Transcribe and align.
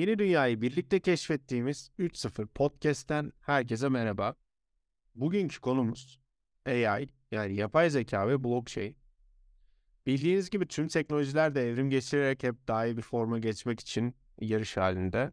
Yeni 0.00 0.18
dünyayı 0.18 0.60
birlikte 0.60 1.00
keşfettiğimiz 1.00 1.90
3.0 1.98 2.46
Podcast'ten 2.46 3.32
herkese 3.40 3.88
merhaba. 3.88 4.34
Bugünkü 5.14 5.60
konumuz 5.60 6.20
AI 6.66 7.08
yani 7.30 7.54
yapay 7.54 7.90
zeka 7.90 8.28
ve 8.28 8.44
blockchain. 8.44 8.96
Bildiğiniz 10.06 10.50
gibi 10.50 10.66
tüm 10.66 10.88
teknolojiler 10.88 11.54
de 11.54 11.70
evrim 11.70 11.90
geçirerek 11.90 12.42
hep 12.42 12.68
daha 12.68 12.86
iyi 12.86 12.96
bir 12.96 13.02
forma 13.02 13.38
geçmek 13.38 13.80
için 13.80 14.14
yarış 14.40 14.76
halinde. 14.76 15.32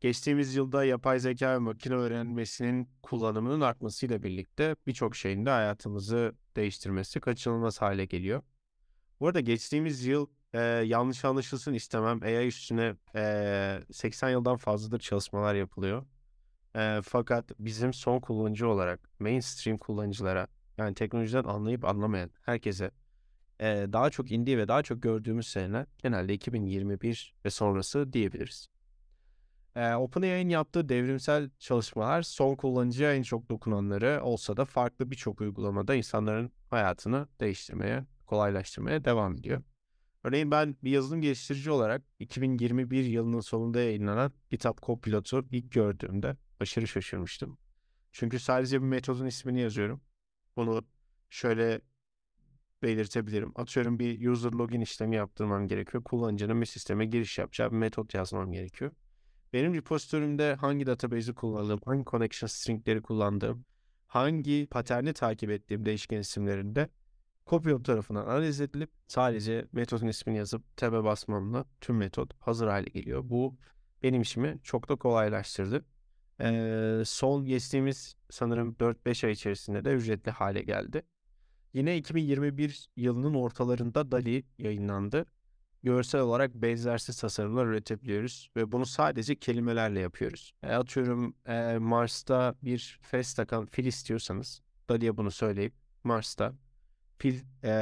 Geçtiğimiz 0.00 0.54
yılda 0.54 0.84
yapay 0.84 1.18
zeka 1.18 1.54
ve 1.54 1.58
makine 1.58 1.94
öğrenmesinin 1.94 2.88
kullanımının 3.02 3.60
artmasıyla 3.60 4.22
birlikte 4.22 4.76
birçok 4.86 5.16
şeyin 5.16 5.46
de 5.46 5.50
hayatımızı 5.50 6.34
değiştirmesi 6.56 7.20
kaçınılmaz 7.20 7.82
hale 7.82 8.04
geliyor. 8.04 8.42
Bu 9.20 9.26
arada 9.26 9.40
geçtiğimiz 9.40 10.06
yıl 10.06 10.26
e, 10.54 10.60
yanlış 10.60 11.24
anlaşılsın 11.24 11.74
istemem. 11.74 12.22
AI 12.22 12.46
üstüne 12.46 12.94
e, 13.14 13.80
80 13.92 14.30
yıldan 14.30 14.56
fazladır 14.56 14.98
çalışmalar 14.98 15.54
yapılıyor. 15.54 16.06
E, 16.76 17.00
fakat 17.04 17.50
bizim 17.58 17.92
son 17.92 18.20
kullanıcı 18.20 18.68
olarak 18.68 19.20
mainstream 19.20 19.78
kullanıcılara 19.78 20.46
yani 20.78 20.94
teknolojiden 20.94 21.44
anlayıp 21.44 21.84
anlamayan 21.84 22.30
herkese 22.42 22.90
e, 23.60 23.86
daha 23.92 24.10
çok 24.10 24.32
indiği 24.32 24.58
ve 24.58 24.68
daha 24.68 24.82
çok 24.82 25.02
gördüğümüz 25.02 25.48
sene 25.48 25.86
genelde 25.98 26.34
2021 26.34 27.34
ve 27.44 27.50
sonrası 27.50 28.12
diyebiliriz. 28.12 28.68
E, 29.76 29.94
OpenAI'nin 29.94 30.48
yaptığı 30.50 30.88
devrimsel 30.88 31.50
çalışmalar 31.58 32.22
son 32.22 32.56
kullanıcıya 32.56 33.14
en 33.14 33.22
çok 33.22 33.50
dokunanları 33.50 34.20
olsa 34.22 34.56
da 34.56 34.64
farklı 34.64 35.10
birçok 35.10 35.40
uygulamada 35.40 35.94
insanların 35.94 36.52
hayatını 36.70 37.28
değiştirmeye, 37.40 38.04
kolaylaştırmaya 38.26 39.04
devam 39.04 39.34
ediyor. 39.34 39.62
Örneğin 40.26 40.50
ben 40.50 40.76
bir 40.84 40.90
yazılım 40.90 41.20
geliştirici 41.20 41.70
olarak 41.70 42.02
2021 42.18 43.04
yılının 43.04 43.40
sonunda 43.40 43.80
yayınlanan 43.80 44.32
GitHub 44.50 44.78
Copilot'u 44.82 45.46
ilk 45.50 45.72
gördüğümde 45.72 46.36
aşırı 46.60 46.88
şaşırmıştım. 46.88 47.58
Çünkü 48.12 48.38
sadece 48.38 48.82
bir 48.82 48.86
metodun 48.86 49.26
ismini 49.26 49.60
yazıyorum. 49.60 50.00
Bunu 50.56 50.84
şöyle 51.30 51.80
belirtebilirim. 52.82 53.52
Atıyorum 53.54 53.98
bir 53.98 54.28
user 54.28 54.52
login 54.52 54.80
işlemi 54.80 55.16
yaptırmam 55.16 55.68
gerekiyor. 55.68 56.04
Kullanıcının 56.04 56.60
bir 56.60 56.66
sisteme 56.66 57.06
giriş 57.06 57.38
yapacağı 57.38 57.70
bir 57.70 57.76
metot 57.76 58.14
yazmam 58.14 58.52
gerekiyor. 58.52 58.90
Benim 59.52 59.74
repository'imde 59.74 60.54
hangi 60.54 60.86
database'i 60.86 61.34
kullandığım, 61.34 61.80
hangi 61.84 62.04
connection 62.04 62.48
stringleri 62.48 63.02
kullandığım, 63.02 63.64
hangi 64.06 64.66
paterni 64.70 65.12
takip 65.12 65.50
ettiğim 65.50 65.86
değişken 65.86 66.18
isimlerinde 66.18 66.88
Copilot 67.46 67.84
tarafından 67.84 68.26
analiz 68.26 68.60
edilip 68.60 68.90
sadece 69.08 69.66
metodun 69.72 70.06
ismini 70.06 70.36
yazıp 70.36 70.76
tab'e 70.76 71.04
basmamla 71.04 71.64
tüm 71.80 71.96
metot 71.96 72.34
hazır 72.40 72.66
hale 72.68 72.88
geliyor. 72.90 73.22
Bu 73.24 73.56
benim 74.02 74.22
işimi 74.22 74.58
çok 74.62 74.88
da 74.88 74.96
kolaylaştırdı. 74.96 75.84
Ee, 76.40 77.02
son 77.06 77.44
geçtiğimiz 77.44 78.16
sanırım 78.30 78.72
4-5 78.72 79.26
ay 79.26 79.32
içerisinde 79.32 79.84
de 79.84 79.92
ücretli 79.92 80.30
hale 80.30 80.62
geldi. 80.62 81.02
Yine 81.74 81.96
2021 81.96 82.88
yılının 82.96 83.34
ortalarında 83.34 84.10
DALI 84.10 84.44
yayınlandı. 84.58 85.26
Görsel 85.82 86.20
olarak 86.20 86.54
benzersiz 86.54 87.20
tasarımlar 87.20 87.66
üretebiliyoruz 87.66 88.50
ve 88.56 88.72
bunu 88.72 88.86
sadece 88.86 89.36
kelimelerle 89.36 90.00
yapıyoruz. 90.00 90.52
E, 90.62 90.72
atıyorum 90.72 91.34
e, 91.46 91.78
Mars'ta 91.78 92.54
bir 92.62 92.98
fes 93.02 93.34
takan 93.34 93.66
fil 93.66 93.84
istiyorsanız 93.84 94.62
DALI'ye 94.88 95.16
bunu 95.16 95.30
söyleyip 95.30 95.74
Mars'ta 96.04 96.52
fil 97.18 97.40
e, 97.64 97.72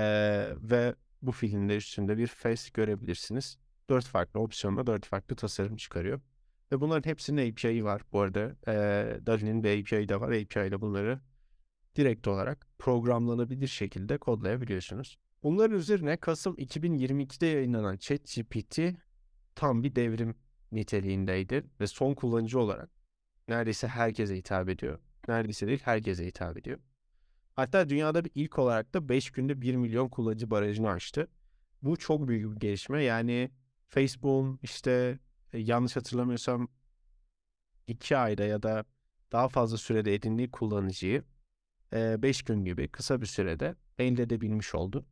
ve 0.57 0.95
bu 1.23 1.33
filin 1.33 1.69
de 1.69 1.77
üstünde 1.77 2.19
bir 2.19 2.27
face 2.27 2.71
görebilirsiniz. 2.75 3.59
Dört 3.91 4.05
farklı 4.05 4.41
opsiyonla 4.41 4.87
dört 4.87 5.07
farklı 5.07 5.37
tasarım 5.37 5.77
çıkarıyor. 5.77 6.21
Ve 6.73 6.81
bunların 6.81 7.11
hepsinin 7.11 7.51
API'yi 7.51 7.85
var 7.85 8.03
bu 8.13 8.21
arada. 8.21 8.57
E, 8.67 9.27
DALI'nin 9.27 9.65
bir 9.65 9.81
API'yi 9.81 10.09
de 10.09 10.21
var. 10.21 10.29
API 10.29 10.69
ile 10.69 10.81
bunları 10.81 11.21
direkt 11.97 12.29
olarak 12.29 12.67
programlanabilir 12.79 13.67
şekilde 13.67 14.19
kodlayabiliyorsunuz. 14.19 15.19
Bunların 15.43 15.79
üzerine 15.79 16.17
Kasım 16.17 16.55
2022'de 16.55 17.47
yayınlanan 17.47 17.97
ChatGPT 17.97 18.81
tam 19.55 19.83
bir 19.83 19.97
devrim 19.97 20.35
niteliğindeydi 20.73 21.65
ve 21.81 21.87
son 21.87 22.15
kullanıcı 22.15 22.61
olarak 22.61 22.91
neredeyse 23.49 23.89
herkese 23.89 24.37
hitap 24.37 24.69
ediyor. 24.69 24.99
Neredeyse 25.29 25.67
değil 25.67 25.81
herkese 25.85 26.27
hitap 26.27 26.57
ediyor. 26.57 26.79
Hatta 27.57 27.89
dünyada 27.89 28.25
bir 28.25 28.31
ilk 28.35 28.59
olarak 28.59 28.95
da 28.95 29.09
5 29.09 29.31
günde 29.31 29.61
1 29.61 29.77
milyon 29.77 30.09
kullanıcı 30.09 30.51
barajını 30.51 30.91
aştı. 30.91 31.29
Bu 31.83 31.97
çok 31.97 32.29
büyük 32.29 32.55
bir 32.55 32.61
gelişme. 32.61 33.03
Yani 33.03 33.51
Facebook'un 33.89 34.59
işte 34.63 35.19
e, 35.53 35.59
yanlış 35.59 35.97
hatırlamıyorsam 35.97 36.69
2 37.87 38.17
ayda 38.17 38.45
ya 38.45 38.63
da 38.63 38.85
daha 39.33 39.49
fazla 39.49 39.77
sürede 39.77 40.15
edindiği 40.15 40.51
kullanıcıyı 40.51 41.25
5 41.93 42.41
e, 42.41 42.45
gün 42.47 42.65
gibi 42.65 42.89
kısa 42.89 43.21
bir 43.21 43.27
sürede 43.27 43.77
elde 43.99 44.23
edebilmiş 44.23 44.75
oldu. 44.75 45.07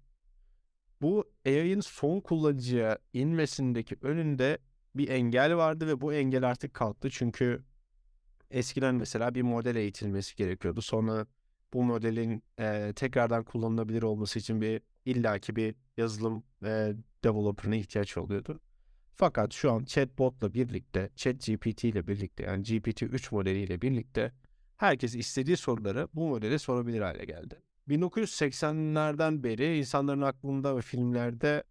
Bu 1.02 1.32
AI'ın 1.47 1.81
son 1.81 2.20
kullanıcıya 2.20 2.98
inmesindeki 3.12 3.97
önünde 4.02 4.58
bir 4.94 5.08
engel 5.08 5.56
vardı 5.56 5.86
ve 5.86 6.00
bu 6.00 6.14
engel 6.14 6.48
artık 6.48 6.75
kalktı. 6.75 7.10
Çünkü 7.10 7.64
eskiden 8.50 8.94
mesela 8.94 9.34
bir 9.34 9.42
model 9.42 9.76
eğitilmesi 9.76 10.36
gerekiyordu. 10.36 10.82
Sonra 10.82 11.26
bu 11.72 11.83
modelin 11.83 12.43
e, 12.59 12.93
tekrardan 12.97 13.44
kullanılabilir 13.44 14.03
olması 14.03 14.38
için 14.38 14.60
bir 14.60 14.83
illaki 15.05 15.56
bir 15.56 15.75
yazılım 15.97 16.43
e, 16.65 16.93
developer'ına 17.25 17.77
ihtiyaç 17.77 18.16
oluyordu. 18.16 18.60
Fakat 19.15 19.53
şu 19.53 19.72
an 19.72 19.84
chatbot'la 19.84 20.55
birlikte, 20.55 21.11
ChatGPT 21.16 21.84
ile 21.84 22.06
birlikte 22.06 22.44
yani 22.44 22.62
GPT-3 22.62 23.34
modeliyle 23.34 23.82
birlikte 23.82 24.32
herkes 24.77 25.15
istediği 25.15 25.56
soruları 25.56 26.09
bu 26.15 26.28
modele 26.28 26.59
sorabilir 26.59 27.00
hale 27.00 27.25
geldi. 27.25 27.62
1980'lerden 27.88 29.43
beri 29.43 29.78
insanların 29.78 30.22
aklında 30.22 30.77
ve 30.77 30.82
filmlerde 30.82 31.65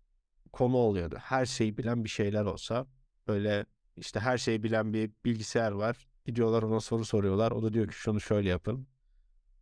konu 0.54 0.78
oluyordu. 0.78 1.18
Her 1.20 1.46
şeyi 1.46 1.78
bilen 1.78 2.04
bir 2.04 2.10
şeyler 2.10 2.46
olsa 2.46 2.88
böyle 3.28 3.66
işte 3.98 4.20
her 4.20 4.38
şeyi 4.38 4.64
bilen 4.64 4.94
bir 4.94 5.12
bilgisayar 5.26 5.72
var. 5.72 6.08
Gidiyorlar 6.26 6.64
ona 6.64 6.80
soru 6.80 7.06
soruyorlar. 7.06 7.52
O 7.52 7.64
da 7.64 7.74
diyor 7.74 7.88
ki 7.88 7.96
şunu 7.96 8.22
şöyle 8.22 8.50
yapın. 8.50 8.88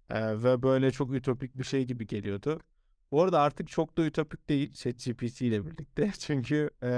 Ee, 0.09 0.43
ve 0.43 0.63
böyle 0.63 0.91
çok 0.91 1.13
ütopik 1.13 1.57
bir 1.57 1.63
şey 1.63 1.85
gibi 1.85 2.07
geliyordu. 2.07 2.59
Bu 3.11 3.21
arada 3.23 3.41
artık 3.41 3.67
çok 3.67 3.97
da 3.97 4.05
ütopik 4.05 4.49
değil 4.49 4.73
ChatGPT 4.73 5.41
ile 5.41 5.65
birlikte. 5.65 6.11
Çünkü 6.19 6.69
e, 6.83 6.91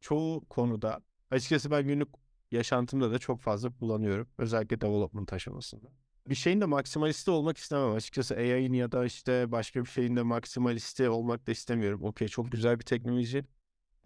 çoğu 0.00 0.44
konuda 0.48 1.00
açıkçası 1.30 1.70
ben 1.70 1.86
günlük 1.86 2.08
yaşantımda 2.50 3.12
da 3.12 3.18
çok 3.18 3.40
fazla 3.40 3.70
kullanıyorum. 3.70 4.28
Özellikle 4.38 4.80
development 4.80 5.32
aşamasında. 5.32 5.88
Bir 6.28 6.34
şeyin 6.34 6.60
de 6.60 6.64
maksimalisti 6.64 7.30
olmak 7.30 7.58
istemem. 7.58 7.92
Açıkçası 7.94 8.34
AI'nin 8.36 8.76
ya 8.76 8.92
da 8.92 9.04
işte 9.04 9.52
başka 9.52 9.80
bir 9.80 9.88
şeyin 9.88 10.16
de 10.16 10.22
maksimalisti 10.22 11.08
olmak 11.08 11.46
da 11.46 11.52
istemiyorum. 11.52 12.02
Okey 12.02 12.28
çok 12.28 12.52
güzel 12.52 12.78
bir 12.80 12.84
teknoloji. 12.84 13.44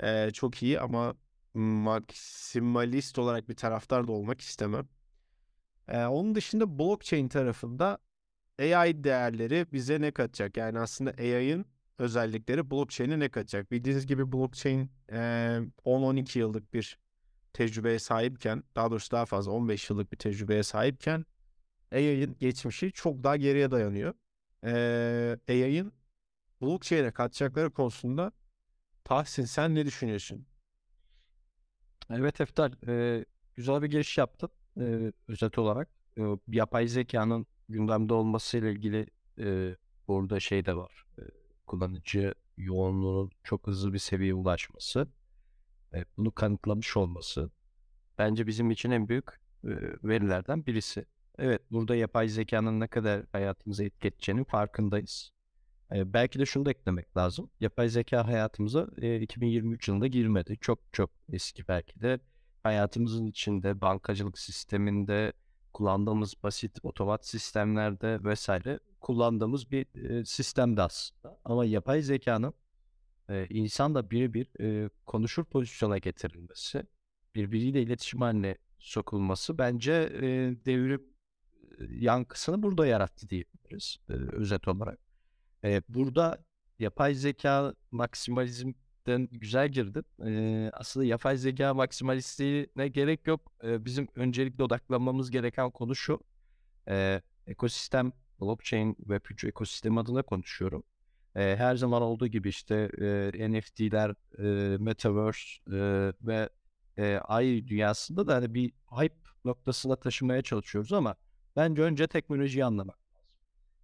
E, 0.02 0.30
çok 0.30 0.62
iyi 0.62 0.80
ama 0.80 1.14
maksimalist 1.54 3.18
olarak 3.18 3.48
bir 3.48 3.56
taraftar 3.56 4.08
da 4.08 4.12
olmak 4.12 4.40
istemem. 4.40 4.88
Ee, 5.88 6.04
onun 6.04 6.34
dışında 6.34 6.78
blockchain 6.78 7.28
tarafında 7.28 7.98
AI 8.58 9.04
değerleri 9.04 9.66
bize 9.72 10.00
ne 10.00 10.10
katacak? 10.10 10.56
Yani 10.56 10.78
aslında 10.78 11.10
AI'ın 11.10 11.66
özellikleri 11.98 12.70
blockchain'e 12.70 13.18
ne 13.18 13.28
katacak? 13.28 13.70
Bildiğiniz 13.70 14.06
gibi 14.06 14.32
blockchain 14.32 14.90
e, 15.12 15.16
10-12 15.84 16.38
yıllık 16.38 16.74
bir 16.74 16.98
tecrübeye 17.52 17.98
sahipken, 17.98 18.62
daha 18.76 18.90
doğrusu 18.90 19.10
daha 19.10 19.26
fazla 19.26 19.52
15 19.52 19.90
yıllık 19.90 20.12
bir 20.12 20.16
tecrübeye 20.16 20.62
sahipken 20.62 21.24
AI'ın 21.92 22.36
geçmişi 22.38 22.92
çok 22.92 23.24
daha 23.24 23.36
geriye 23.36 23.70
dayanıyor. 23.70 24.14
E, 24.64 25.38
AI'ın 25.48 25.92
blockchain'e 26.62 27.10
katacakları 27.10 27.70
konusunda 27.70 28.32
Tahsin 29.04 29.44
sen 29.44 29.74
ne 29.74 29.86
düşünüyorsun? 29.86 30.46
Evet 32.10 32.40
Eftal, 32.40 32.72
e, 32.88 33.24
güzel 33.54 33.82
bir 33.82 33.86
giriş 33.86 34.18
yaptın 34.18 34.50
e, 34.80 35.12
özet 35.28 35.58
olarak. 35.58 35.88
E, 36.18 36.22
yapay 36.48 36.88
zekanın 36.88 37.46
gündemde 37.68 38.14
olmasıyla 38.14 38.70
ilgili 38.70 39.06
e, 39.38 39.76
burada 40.08 40.40
şey 40.40 40.66
de 40.66 40.76
var. 40.76 41.04
E, 41.18 41.22
kullanıcı 41.66 42.34
yoğunluğunun 42.56 43.30
çok 43.44 43.66
hızlı 43.66 43.92
bir 43.92 43.98
seviyeye 43.98 44.34
ulaşması, 44.34 45.08
e, 45.94 46.04
bunu 46.16 46.32
kanıtlamış 46.32 46.96
olması 46.96 47.50
bence 48.18 48.46
bizim 48.46 48.70
için 48.70 48.90
en 48.90 49.08
büyük 49.08 49.28
e, 49.64 49.70
verilerden 50.04 50.66
birisi. 50.66 51.04
Evet, 51.38 51.62
burada 51.70 51.96
yapay 51.96 52.28
zekanın 52.28 52.80
ne 52.80 52.88
kadar 52.88 53.22
hayatımıza 53.32 53.84
etki 53.84 54.08
edeceğinin 54.08 54.44
farkındayız. 54.44 55.30
E, 55.92 56.12
belki 56.12 56.38
de 56.38 56.46
şunu 56.46 56.66
da 56.66 56.70
eklemek 56.70 57.16
lazım. 57.16 57.50
Yapay 57.60 57.88
zeka 57.88 58.26
hayatımıza 58.26 58.88
e, 58.98 59.20
2023 59.20 59.88
yılında 59.88 60.06
girmedi. 60.06 60.56
Çok 60.60 60.78
çok 60.92 61.10
eski 61.32 61.68
belki 61.68 62.00
de 62.00 62.20
hayatımızın 62.62 63.26
içinde, 63.26 63.80
bankacılık 63.80 64.38
sisteminde, 64.38 65.32
kullandığımız 65.74 66.34
basit 66.42 66.78
otomat 66.82 67.26
sistemlerde 67.26 68.24
vesaire 68.24 68.80
kullandığımız 69.00 69.70
bir 69.70 70.10
e, 70.10 70.24
sistemde 70.24 70.82
aslında. 70.82 71.38
Ama 71.44 71.64
yapay 71.64 72.02
zekanın 72.02 72.54
e, 73.28 73.46
insanla 73.50 74.10
birebir 74.10 74.60
e, 74.60 74.90
konuşur 75.06 75.44
pozisyona 75.44 75.98
getirilmesi 75.98 76.86
birbiriyle 77.34 77.82
iletişim 77.82 78.20
haline 78.20 78.58
sokulması 78.78 79.58
bence 79.58 79.92
e, 79.92 80.26
devrim 80.66 81.02
yankısını 81.90 82.62
burada 82.62 82.86
yarattı 82.86 83.28
diyebiliriz 83.28 83.96
e, 84.08 84.12
özet 84.12 84.68
olarak. 84.68 84.98
E, 85.64 85.82
burada 85.88 86.44
yapay 86.78 87.14
zeka 87.14 87.74
maksimalizmden 89.06 89.28
güzel 89.40 89.68
girdin. 89.68 90.04
E, 90.26 90.70
aslında 90.72 91.06
yapay 91.06 91.36
zeka 91.36 91.74
maksimalistliğine 91.74 92.88
gerek 92.88 93.26
yok. 93.26 93.40
E, 93.64 93.84
bizim 93.84 94.08
öncelikle 94.16 94.64
odaklanmamız 94.64 95.30
gereken 95.30 95.70
konu 95.70 95.94
şu. 95.94 96.20
E, 96.88 97.22
ekosistem, 97.46 98.12
blockchain 98.40 98.96
ve 99.08 99.16
Web3 99.16 99.48
ekosistemi 99.48 100.00
adına 100.00 100.22
konuşuyorum. 100.22 100.82
E, 101.36 101.56
her 101.56 101.76
zaman 101.76 102.02
olduğu 102.02 102.26
gibi 102.26 102.48
işte 102.48 102.90
e, 103.34 103.50
NFT'ler, 103.50 104.14
e, 104.38 104.78
Metaverse 104.78 105.60
e, 105.72 106.12
ve 106.22 106.48
e, 106.98 107.16
ay 107.16 107.66
dünyasında 107.68 108.26
da 108.26 108.34
hani 108.34 108.54
bir 108.54 108.72
hype 108.90 109.14
noktasına 109.44 109.96
taşımaya 109.96 110.42
çalışıyoruz 110.42 110.92
ama 110.92 111.16
bence 111.56 111.82
önce 111.82 112.06
teknolojiyi 112.06 112.64
anlamak 112.64 112.96
lazım. 112.96 113.28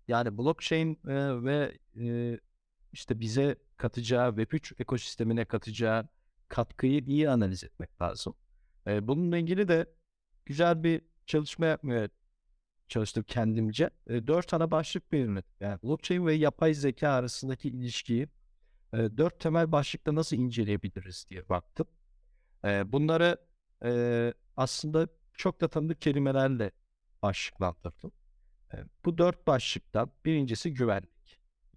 Yani 0.08 0.38
blockchain 0.38 0.98
e, 1.08 1.44
ve 1.44 1.78
e, 2.00 2.38
işte 2.92 3.20
bize 3.20 3.56
katacağı 3.76 4.30
Web3 4.30 4.74
ekosistemine 4.78 5.44
katacağı 5.44 6.08
katkıyı 6.48 7.00
iyi 7.00 7.30
analiz 7.30 7.64
etmek 7.64 8.02
lazım. 8.02 8.34
E, 8.86 9.08
bununla 9.08 9.38
ilgili 9.38 9.68
de 9.68 9.86
güzel 10.46 10.84
bir 10.84 11.02
çalışma 11.26 11.66
yapmaya 11.66 12.08
çalıştım 12.88 13.24
kendimce. 13.26 13.90
E, 14.06 14.26
dört 14.26 14.54
ana 14.54 14.70
başlık 14.70 15.12
belirledim. 15.12 15.50
Yani 15.60 15.78
blockchain 15.82 16.26
ve 16.26 16.34
yapay 16.34 16.74
zeka 16.74 17.08
arasındaki 17.08 17.68
ilişkiyi 17.68 18.28
e, 18.92 18.96
dört 18.96 19.40
temel 19.40 19.72
başlıkta 19.72 20.14
nasıl 20.14 20.36
inceleyebiliriz 20.36 21.26
diye 21.30 21.48
baktım. 21.48 21.86
E, 22.64 22.92
bunları 22.92 23.36
e, 23.84 24.34
aslında 24.56 25.08
çok 25.34 25.60
da 25.60 25.68
tanıdık 25.68 26.02
kelimelerle 26.02 26.70
başlıklandırdım. 27.22 28.12
E, 28.74 28.76
bu 29.04 29.18
dört 29.18 29.46
başlıktan 29.46 30.10
birincisi 30.24 30.74
güvenlik, 30.74 31.19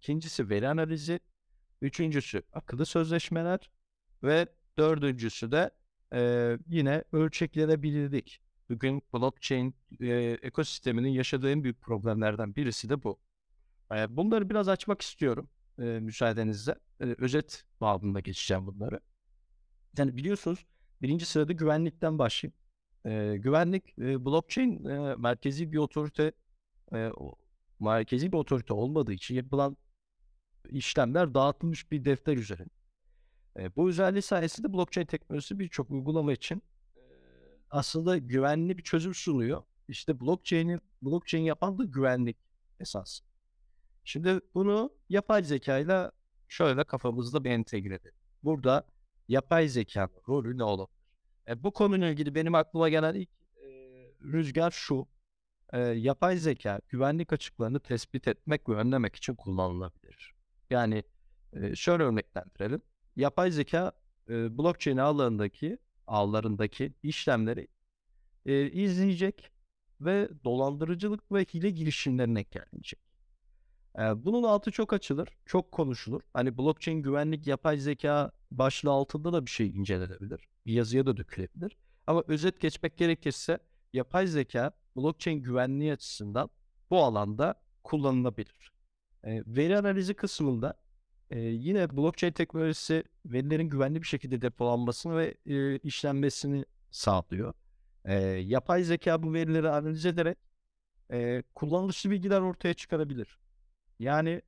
ikincisi 0.04 0.50
veri 0.50 0.68
analizi, 0.68 1.20
üçüncüsü 1.82 2.44
akıllı 2.54 2.86
sözleşmeler 2.86 3.72
ve 4.24 4.48
dördüncüsü 4.78 5.52
de 5.52 5.72
e, 6.14 6.52
yine 6.68 7.04
ölçeklenebilirlik. 7.12 8.42
Bugün 8.70 9.02
blockchain 9.14 9.76
e, 10.00 10.08
ekosisteminin 10.42 11.10
yaşadığı 11.10 11.52
en 11.52 11.64
büyük 11.64 11.82
problemlerden 11.82 12.56
birisi 12.56 12.90
de 12.90 13.04
bu. 13.04 13.20
E, 13.92 14.18
bunları 14.18 14.50
biraz 14.50 14.68
açmak 14.68 15.02
istiyorum 15.02 15.50
e, 15.80 15.84
müsaadenizle. 15.84 16.76
E, 17.00 17.06
özet 17.18 17.64
babında 17.82 18.20
geçeceğim 18.20 18.68
bunları. 18.68 19.00
Yani 19.98 20.18
biliyorsunuz 20.18 20.66
birinci 21.02 21.26
sırada 21.26 21.54
güvenlikten 21.54 22.20
başlayayım. 22.20 22.58
E, 23.06 23.38
güvenlik 23.38 24.00
e, 24.00 24.26
blockchain 24.26 24.86
e, 24.86 25.16
merkezi 25.16 25.72
bir 25.72 25.78
otorite 25.78 26.32
e, 26.94 27.12
merkezi 27.80 28.32
bir 28.32 28.38
otorite 28.38 28.74
olmadığı 28.74 29.14
için 29.14 29.36
yapılan 29.36 29.78
işlemler 30.69 31.33
dağıtılmış 31.33 31.92
bir 31.92 32.06
defter 32.06 32.38
üzerinde. 32.38 32.69
E, 33.60 33.75
bu 33.75 33.89
özelliği 33.89 34.21
sayesinde 34.21 34.74
blockchain 34.74 35.06
teknolojisi 35.06 35.60
birçok 35.60 35.92
uygulama 35.92 36.33
için 36.33 36.63
aslında 37.69 38.18
güvenli 38.18 38.77
bir 38.77 38.83
çözüm 38.83 39.13
sunuyor. 39.13 39.63
İşte 39.88 40.19
blockchain'in 40.19 40.81
blockchain 41.01 41.44
yapan 41.44 41.77
da 41.77 41.83
güvenlik 41.83 42.38
esas. 42.80 43.21
Şimdi 44.04 44.39
bunu 44.54 44.94
yapay 45.10 45.44
zeka 45.44 45.77
ile 45.77 46.12
şöyle 46.48 46.83
kafamızda 46.83 47.44
bir 47.44 47.50
entegre 47.50 47.95
edelim. 47.95 48.15
Burada 48.44 48.88
yapay 49.27 49.68
zeka 49.68 50.10
rolü 50.27 50.57
ne 50.57 50.63
olabilir? 50.63 50.98
E, 51.48 51.63
bu 51.63 51.71
konuyla 51.74 52.10
ilgili 52.10 52.36
benim 52.36 52.56
aklıma 52.56 52.89
gelen 52.89 53.15
ilk 53.15 53.30
e, 53.57 53.68
rüzgar 54.24 54.71
şu. 54.71 55.07
E, 55.74 55.80
yapay 55.80 56.38
zeka 56.38 56.80
güvenlik 56.89 57.33
açıklarını 57.33 57.80
tespit 57.80 58.27
etmek 58.27 58.69
ve 58.69 58.74
önlemek 58.74 59.15
için 59.15 59.36
kullanılabilir. 59.36 60.33
Yani 60.69 61.04
e, 61.54 61.75
şöyle 61.75 62.04
örneklendirelim. 62.04 62.81
Yapay 63.15 63.51
zeka 63.51 63.92
blockchain 64.30 64.98
ağlarındaki 64.98 65.77
ağlarındaki 66.07 66.94
işlemleri 67.04 67.68
izleyecek 68.71 69.51
ve 70.01 70.30
dolandırıcılık 70.44 71.31
ve 71.31 71.45
hile 71.45 71.69
girişimlerine 71.69 72.39
engelleyecek. 72.39 73.00
Bunun 73.98 74.44
altı 74.44 74.71
çok 74.71 74.94
açılır, 74.94 75.30
çok 75.45 75.71
konuşulur. 75.71 76.21
Hani 76.33 76.57
blockchain 76.57 77.01
güvenlik 77.01 77.48
yapay 77.48 77.77
zeka 77.77 78.31
başlığı 78.51 78.92
altında 78.92 79.33
da 79.33 79.45
bir 79.45 79.51
şey 79.51 79.68
incelenebilir. 79.68 80.48
Bir 80.65 80.74
yazıya 80.74 81.06
da 81.06 81.18
dökülebilir. 81.18 81.77
Ama 82.07 82.24
özet 82.27 82.60
geçmek 82.60 82.98
gerekirse 82.98 83.60
yapay 83.94 84.27
zeka 84.27 84.71
blockchain 84.95 85.42
güvenliği 85.44 85.94
açısından 85.94 86.50
bu 86.89 87.04
alanda 87.04 87.62
kullanılabilir. 87.83 88.73
Veri 89.25 89.78
analizi 89.78 90.14
kısmında 90.14 90.78
yine 91.31 91.90
blockchain 91.98 92.34
teknolojisi 92.34 93.04
verilerin 93.25 93.70
güvenli 93.70 94.02
bir 94.02 94.08
şekilde 94.08 94.42
depolanmasını 94.42 95.18
ve 95.18 95.38
işlenmesini 95.84 96.66
sağlıyor. 96.92 97.54
Yapay 98.40 98.84
zeka 98.84 99.24
bu 99.24 99.34
verileri 99.34 99.70
analiz 99.70 100.06
ederek 100.06 100.38
e, 101.12 101.44
kullanışlı 101.56 102.12
bilgiler 102.12 102.42
ortaya 102.42 102.74
çıkarabilir. 102.74 103.40
Yani 104.00 104.42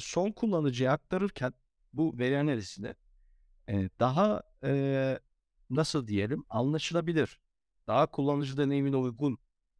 son 0.00 0.32
kullanıcıya 0.32 0.92
aktarırken 0.92 1.54
bu 1.92 2.18
veri 2.18 2.38
analizini 2.38 2.94
daha 4.00 4.42
nasıl 5.70 6.06
diyelim 6.06 6.44
anlaşılabilir, 6.48 7.40
daha 7.86 8.06
kullanıcı 8.06 8.56
deneyimine 8.56 8.96
uygun 8.96 9.38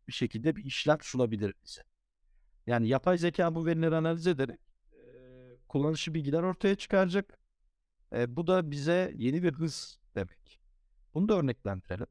bir 0.08 0.12
şekilde 0.12 0.56
bir 0.56 0.64
işlem 0.64 0.99
sunabilir 1.00 1.55
bize. 1.64 1.82
Yani 2.70 2.88
yapay 2.88 3.19
zeka 3.19 3.55
bu 3.55 3.67
verileri 3.67 3.96
analiz 3.96 4.26
ederek 4.26 4.61
e, 4.93 4.99
kullanıcı 5.69 6.14
bilgiler 6.14 6.43
ortaya 6.43 6.75
çıkaracak. 6.75 7.38
E, 8.12 8.37
bu 8.37 8.46
da 8.46 8.70
bize 8.70 9.12
yeni 9.17 9.43
bir 9.43 9.52
hız 9.52 9.99
demek. 10.14 10.61
Bunu 11.14 11.28
da 11.28 11.34
örneklendirelim. 11.34 12.06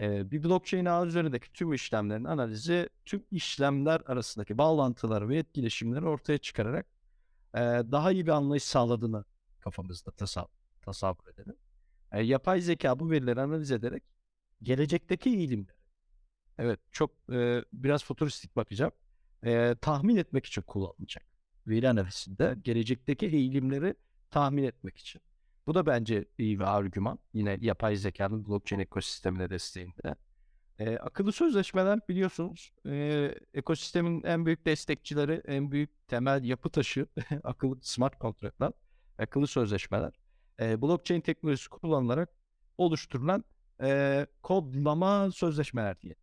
E, 0.00 0.30
bir 0.30 0.44
blockchain 0.44 0.84
ağ 0.84 1.06
üzerindeki 1.06 1.52
tüm 1.52 1.72
işlemlerin 1.72 2.24
analizi 2.24 2.88
tüm 3.04 3.24
işlemler 3.30 4.02
arasındaki 4.06 4.58
bağlantıları 4.58 5.28
ve 5.28 5.38
etkileşimleri 5.38 6.06
ortaya 6.06 6.38
çıkararak 6.38 6.86
e, 7.54 7.60
daha 7.92 8.12
iyi 8.12 8.26
bir 8.26 8.32
anlayış 8.32 8.64
sağladığını 8.64 9.24
kafamızda 9.60 10.10
tasav 10.10 10.46
tasavvur 10.82 11.26
edelim. 11.34 11.56
E, 12.12 12.22
yapay 12.22 12.60
zeka 12.60 13.00
bu 13.00 13.10
verileri 13.10 13.40
analiz 13.40 13.70
ederek 13.70 14.02
gelecekteki 14.62 15.30
eğilimleri, 15.30 15.78
evet 16.58 16.80
çok 16.90 17.10
e, 17.32 17.64
biraz 17.72 18.04
futuristik 18.04 18.56
bakacağım, 18.56 18.92
e, 19.44 19.74
tahmin 19.80 20.16
etmek 20.16 20.46
için 20.46 20.62
kullanılacak. 20.62 21.24
Veri 21.66 21.88
analizinde 21.88 22.56
gelecekteki 22.62 23.26
eğilimleri 23.26 23.94
tahmin 24.30 24.62
etmek 24.62 24.98
için. 24.98 25.22
Bu 25.66 25.74
da 25.74 25.86
bence 25.86 26.24
iyi 26.38 26.58
bir 26.58 26.76
argüman. 26.76 27.18
Yine 27.32 27.58
yapay 27.60 27.96
zekanın 27.96 28.46
blockchain 28.46 28.80
ekosistemine 28.80 29.50
desteğinde. 29.50 30.14
E, 30.78 30.96
akıllı 30.96 31.32
sözleşmeler 31.32 32.00
biliyorsunuz 32.08 32.72
e, 32.86 33.34
ekosistemin 33.54 34.22
en 34.22 34.46
büyük 34.46 34.66
destekçileri, 34.66 35.42
en 35.44 35.70
büyük 35.70 36.08
temel 36.08 36.44
yapı 36.44 36.70
taşı 36.70 37.06
akıllı 37.44 37.78
smart 37.82 38.18
kontratlar, 38.18 38.72
akıllı 39.18 39.46
sözleşmeler. 39.46 40.12
E, 40.60 40.82
blockchain 40.82 41.20
teknolojisi 41.20 41.68
kullanılarak 41.68 42.28
oluşturulan 42.78 43.44
e, 43.82 44.26
kodlama 44.42 45.30
sözleşmeler 45.30 46.00
diye. 46.00 46.14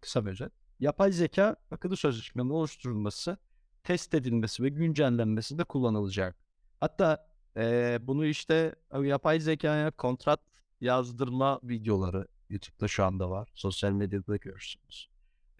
Kısa 0.00 0.26
bir 0.26 0.30
özet. 0.30 0.61
Yapay 0.82 1.12
zeka 1.12 1.56
akıllı 1.70 1.96
sözleşmenin 1.96 2.50
oluşturulması, 2.50 3.38
test 3.84 4.14
edilmesi 4.14 4.62
ve 4.62 4.68
güncellenmesinde 4.68 5.64
kullanılacak. 5.64 6.36
Hatta 6.80 7.26
e, 7.56 7.98
bunu 8.02 8.26
işte 8.26 8.74
yapay 9.02 9.40
zekaya 9.40 9.90
kontrat 9.90 10.40
yazdırma 10.80 11.60
videoları 11.62 12.26
YouTube'da 12.50 12.88
şu 12.88 13.04
anda 13.04 13.30
var. 13.30 13.48
Sosyal 13.54 13.92
medyada 13.92 14.36
görürsünüz. 14.36 15.08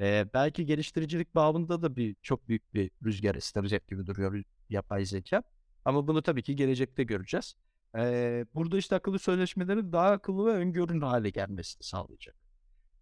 E, 0.00 0.30
belki 0.34 0.66
geliştiricilik 0.66 1.34
bağımında 1.34 1.82
da 1.82 1.96
bir 1.96 2.16
çok 2.22 2.48
büyük 2.48 2.74
bir 2.74 2.90
rüzgar 3.04 3.34
estirecek 3.34 3.88
gibi 3.88 4.06
duruyor 4.06 4.42
yapay 4.68 5.04
zeka. 5.04 5.42
Ama 5.84 6.06
bunu 6.06 6.22
tabii 6.22 6.42
ki 6.42 6.56
gelecekte 6.56 7.04
göreceğiz. 7.04 7.56
E, 7.96 8.46
burada 8.54 8.78
işte 8.78 8.96
akıllı 8.96 9.18
sözleşmelerin 9.18 9.92
daha 9.92 10.10
akıllı 10.10 10.46
ve 10.46 10.50
öngörünür 10.50 11.02
hale 11.02 11.30
gelmesini 11.30 11.82
sağlayacak. 11.82 12.36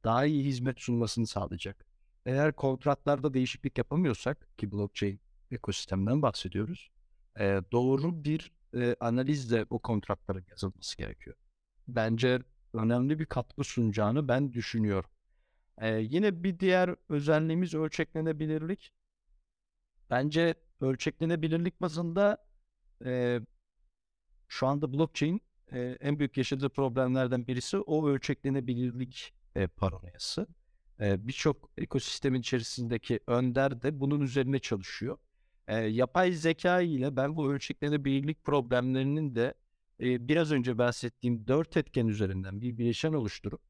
Daha 0.04 0.24
iyi 0.24 0.44
hizmet 0.44 0.80
sunmasını 0.80 1.26
sağlayacak. 1.26 1.89
Eğer 2.30 2.52
kontratlarda 2.52 3.34
değişiklik 3.34 3.78
yapamıyorsak 3.78 4.58
ki 4.58 4.72
blockchain 4.72 5.20
ekosistemden 5.50 6.22
bahsediyoruz. 6.22 6.90
E, 7.38 7.60
doğru 7.72 8.25
bir 8.25 8.52
e, 8.75 8.96
analizle 9.00 9.66
o 9.70 9.78
kontratların 9.78 10.44
yazılması 10.50 10.96
gerekiyor. 10.96 11.37
Bence 11.88 12.42
önemli 12.72 13.18
bir 13.18 13.26
katkı 13.26 13.64
sunacağını 13.64 14.28
ben 14.28 14.52
düşünüyorum. 14.52 15.10
E, 15.78 15.96
yine 15.96 16.42
bir 16.44 16.58
diğer 16.58 16.96
özelliğimiz 17.08 17.75
ölçeklenebilirlik. 17.75 18.92
Bence 20.10 20.54
ölçeklenebilirlik 20.80 21.80
bazında 21.80 22.46
e, 23.04 23.40
şu 24.49 24.66
anda 24.66 24.92
blockchain 24.92 25.40
e, 25.72 25.80
en 26.00 26.18
büyük 26.18 26.37
yaşadığı 26.37 26.68
problemlerden 26.68 27.46
birisi 27.46 27.78
o 27.78 28.08
ölçeklenebilirlik 28.08 29.34
e, 29.54 29.66
paranoyası. 29.66 30.46
Birçok 31.00 31.71
ekosistemin 31.78 32.40
içerisindeki 32.40 33.21
önder 33.26 33.83
de 33.83 34.00
bunun 34.00 34.21
üzerine 34.21 34.59
çalışıyor. 34.59 35.19
Yapay 35.88 36.33
zeka 36.33 36.80
ile 36.80 37.16
ben 37.16 37.37
bu 37.37 37.52
ölçeklenebilirlik 37.52 38.45
problemlerinin 38.45 39.35
de 39.35 39.54
biraz 40.00 40.52
önce 40.52 40.78
bahsettiğim 40.78 41.47
dört 41.47 41.76
etken 41.76 42.07
üzerinden 42.07 42.61
bir 42.61 42.78
bileşen 42.78 43.12
oluşturup 43.12 43.61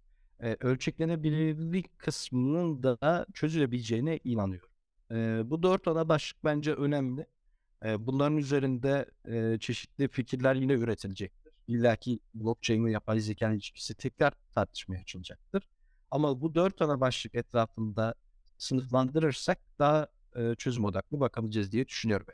ölçeklenebilirlik 0.41 1.99
kısmının 1.99 2.83
da 2.83 3.27
çözülebileceğine 3.35 4.21
inanıyorum. 4.25 4.71
Bu 5.51 5.63
dört 5.63 5.89
ana 5.89 6.09
başlık 6.09 6.45
bence 6.45 6.75
önemli. 6.75 7.27
Bunların 7.99 8.37
üzerinde 8.37 9.11
çeşitli 9.59 10.09
fikirler 10.09 10.55
yine 10.55 10.73
üretilecektir. 10.73 11.53
İlla 11.67 11.97
ki 11.97 12.21
blockchain 12.35 12.85
ve 12.85 12.91
yapay 12.91 13.21
zeka 13.21 13.53
ilişkisi 13.53 13.95
tekrar 13.95 14.33
tartışmaya 14.55 15.01
açılacaktır. 15.01 15.69
Ama 16.11 16.41
bu 16.41 16.55
dört 16.55 16.83
ana 16.83 17.01
başlık 17.01 17.35
etrafında 17.35 18.15
sınıflandırırsak 18.59 19.59
daha 19.79 20.09
e, 20.37 20.55
çözüm 20.55 20.85
odaklı 20.85 21.21
bakabileceğiz 21.21 21.73
diye 21.73 21.89
düşünüyorum. 21.89 22.27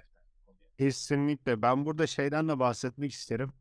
Kesinlikle. 0.78 1.62
Ben 1.62 1.87
burada 1.87 2.06
şeyden 2.06 2.49
de 2.49 2.59
bahsetmek 2.59 3.12
isterim. 3.12 3.52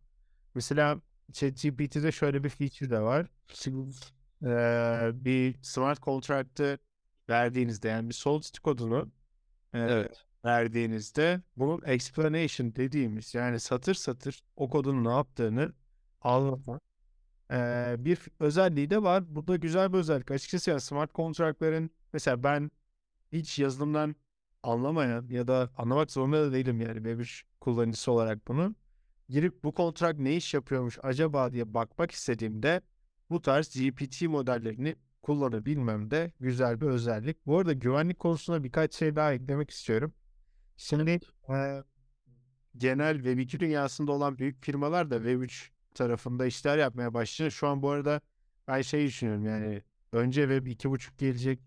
Mesela 0.55 1.01
ChatGPT'de 1.33 2.11
şöyle 2.11 2.43
bir 2.43 2.49
feature 2.49 2.89
de 2.89 3.01
var. 3.01 3.27
Ee, 4.45 5.11
bir 5.25 5.55
smart 5.63 6.01
contract'ı 6.03 6.79
verdiğinizde 7.29 7.87
yani 7.87 8.09
bir 8.09 8.13
solidity 8.13 8.59
kodunu 8.59 9.11
e, 9.73 9.79
Evet. 9.79 10.25
verdiğinizde 10.45 11.41
bunun 11.57 11.81
explanation 11.85 12.75
dediğimiz 12.75 13.35
yani 13.35 13.59
satır 13.59 13.93
satır 13.93 14.43
o 14.55 14.69
kodun 14.69 15.03
ne 15.05 15.09
yaptığını 15.11 15.73
anlatmak 16.21 16.81
ee, 17.51 17.95
bir 17.99 18.19
özelliği 18.39 18.89
de 18.89 19.03
var. 19.03 19.35
Bu 19.35 19.47
da 19.47 19.55
güzel 19.55 19.93
bir 19.93 19.97
özellik. 19.97 20.31
Açıkçası 20.31 20.69
yani 20.69 20.81
smart 20.81 21.15
contract'ların 21.15 21.89
mesela 22.13 22.43
ben 22.43 22.71
hiç 23.31 23.59
yazılımdan 23.59 24.15
anlamayan 24.63 25.27
ya 25.29 25.47
da 25.47 25.69
anlamak 25.77 26.11
zorunda 26.11 26.41
da 26.47 26.53
değilim 26.53 26.81
yani 26.81 26.97
Web3 26.99 27.43
kullanıcısı 27.61 28.11
olarak 28.11 28.47
bunu. 28.47 28.75
Girip 29.29 29.63
bu 29.63 29.71
kontrat 29.71 30.19
ne 30.19 30.35
iş 30.35 30.53
yapıyormuş 30.53 30.99
acaba 31.03 31.53
diye 31.53 31.73
bakmak 31.73 32.11
istediğimde 32.11 32.81
bu 33.29 33.41
tarz 33.41 33.81
GPT 33.81 34.21
modellerini 34.21 34.95
kullanabilmem 35.21 36.11
de 36.11 36.31
güzel 36.39 36.81
bir 36.81 36.85
özellik. 36.85 37.45
Bu 37.45 37.57
arada 37.59 37.73
güvenlik 37.73 38.19
konusuna 38.19 38.63
birkaç 38.63 38.95
şey 38.95 39.15
daha 39.15 39.33
eklemek 39.33 39.69
istiyorum. 39.69 40.13
Şimdi 40.77 41.19
e, 41.49 41.83
genel 42.77 43.15
Web2 43.15 43.59
dünyasında 43.59 44.11
olan 44.11 44.37
büyük 44.37 44.65
firmalar 44.65 45.11
da 45.11 45.17
Web3 45.17 45.74
tarafında 45.95 46.45
işler 46.45 46.77
yapmaya 46.77 47.13
başlıyor. 47.13 47.51
Şu 47.51 47.67
an 47.67 47.81
bu 47.81 47.89
arada 47.89 48.21
ben 48.67 48.81
şey 48.81 49.07
düşünüyorum 49.07 49.45
yani 49.45 49.81
önce 50.11 50.41
Web 50.41 50.67
2.5 50.67 51.17
gelecek. 51.17 51.59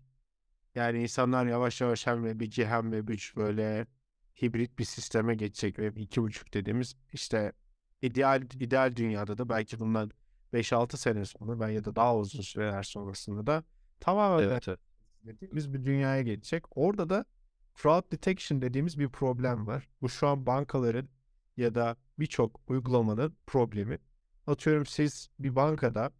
Yani 0.75 1.01
insanlar 1.01 1.45
yavaş 1.45 1.81
yavaş 1.81 2.07
hem 2.07 2.23
Web 2.23 2.41
2 2.41 2.65
hem 2.65 2.83
Web 2.91 3.09
3 3.09 3.35
böyle 3.35 3.87
hibrit 4.41 4.79
bir 4.79 4.83
sisteme 4.83 5.35
geçecek. 5.35 5.75
Web 5.75 5.97
2.5 5.97 6.53
dediğimiz 6.53 6.95
işte 7.13 7.53
ideal 8.01 8.41
ideal 8.59 8.95
dünyada 8.95 9.37
da 9.37 9.49
belki 9.49 9.79
bundan 9.79 10.11
5-6 10.53 10.97
sene 10.97 11.25
sonra 11.25 11.59
ben 11.59 11.69
ya 11.69 11.85
da 11.85 11.95
daha 11.95 12.17
uzun 12.17 12.41
süreler 12.41 12.83
sonrasında 12.83 13.47
da 13.47 13.63
tamamen 13.99 14.43
Evet. 14.43 14.67
evet. 14.67 14.79
dediğimiz 15.23 15.73
bir 15.73 15.85
dünyaya 15.85 16.21
geçecek. 16.21 16.63
Orada 16.77 17.09
da 17.09 17.25
fraud 17.73 18.11
detection 18.11 18.61
dediğimiz 18.61 18.99
bir 18.99 19.09
problem 19.09 19.67
var. 19.67 19.87
Bu 20.01 20.09
şu 20.09 20.27
an 20.27 20.45
bankaların 20.45 21.09
ya 21.57 21.75
da 21.75 21.97
birçok 22.19 22.61
uygulamanın 22.67 23.37
problemi. 23.47 23.99
Atıyorum 24.49 24.85
siz 24.85 25.29
bir 25.39 25.55
bankada 25.55 26.11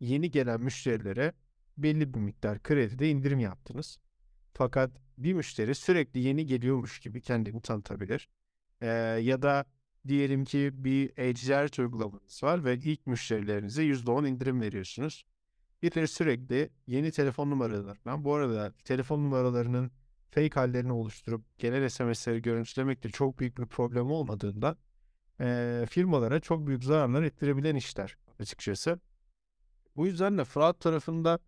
yeni 0.00 0.30
gelen 0.30 0.60
müşterilere 0.60 1.32
belli 1.78 2.14
bir 2.14 2.18
miktar 2.18 2.62
kredide 2.62 3.10
indirim 3.10 3.38
yaptınız. 3.38 3.98
Fakat 4.54 4.90
bir 5.18 5.32
müşteri 5.32 5.74
sürekli 5.74 6.20
yeni 6.20 6.46
geliyormuş 6.46 7.00
gibi 7.00 7.20
kendini 7.20 7.60
tanıtabilir. 7.60 8.28
Ee, 8.80 8.86
ya 9.22 9.42
da 9.42 9.64
diyelim 10.08 10.44
ki 10.44 10.70
bir 10.72 11.12
e-ticaret 11.16 11.78
uygulamanız 11.78 12.42
var 12.42 12.64
ve 12.64 12.74
ilk 12.74 13.06
müşterilerinize 13.06 13.84
%10 13.84 14.28
indirim 14.28 14.60
veriyorsunuz. 14.60 15.24
Birileri 15.82 16.08
sürekli 16.08 16.70
yeni 16.86 17.10
telefon 17.10 17.50
numaralarından, 17.50 18.24
bu 18.24 18.34
arada 18.34 18.72
telefon 18.84 19.18
numaralarının 19.18 19.90
fake 20.30 20.60
hallerini 20.60 20.92
oluşturup 20.92 21.58
genel 21.58 21.88
SMS'leri 21.88 22.42
görüntülemek 22.42 23.02
de 23.04 23.08
çok 23.08 23.38
büyük 23.38 23.58
bir 23.58 23.66
problem 23.66 24.10
olmadığından 24.10 24.76
eee, 25.40 25.86
firmalara 25.86 26.40
çok 26.40 26.66
büyük 26.66 26.84
zararlar 26.84 27.22
ettirebilen 27.22 27.76
işler 27.76 28.16
açıkçası. 28.40 29.00
Bu 29.96 30.06
yüzden 30.06 30.38
de 30.38 30.44
fraud 30.44 30.74
tarafında 30.80 31.38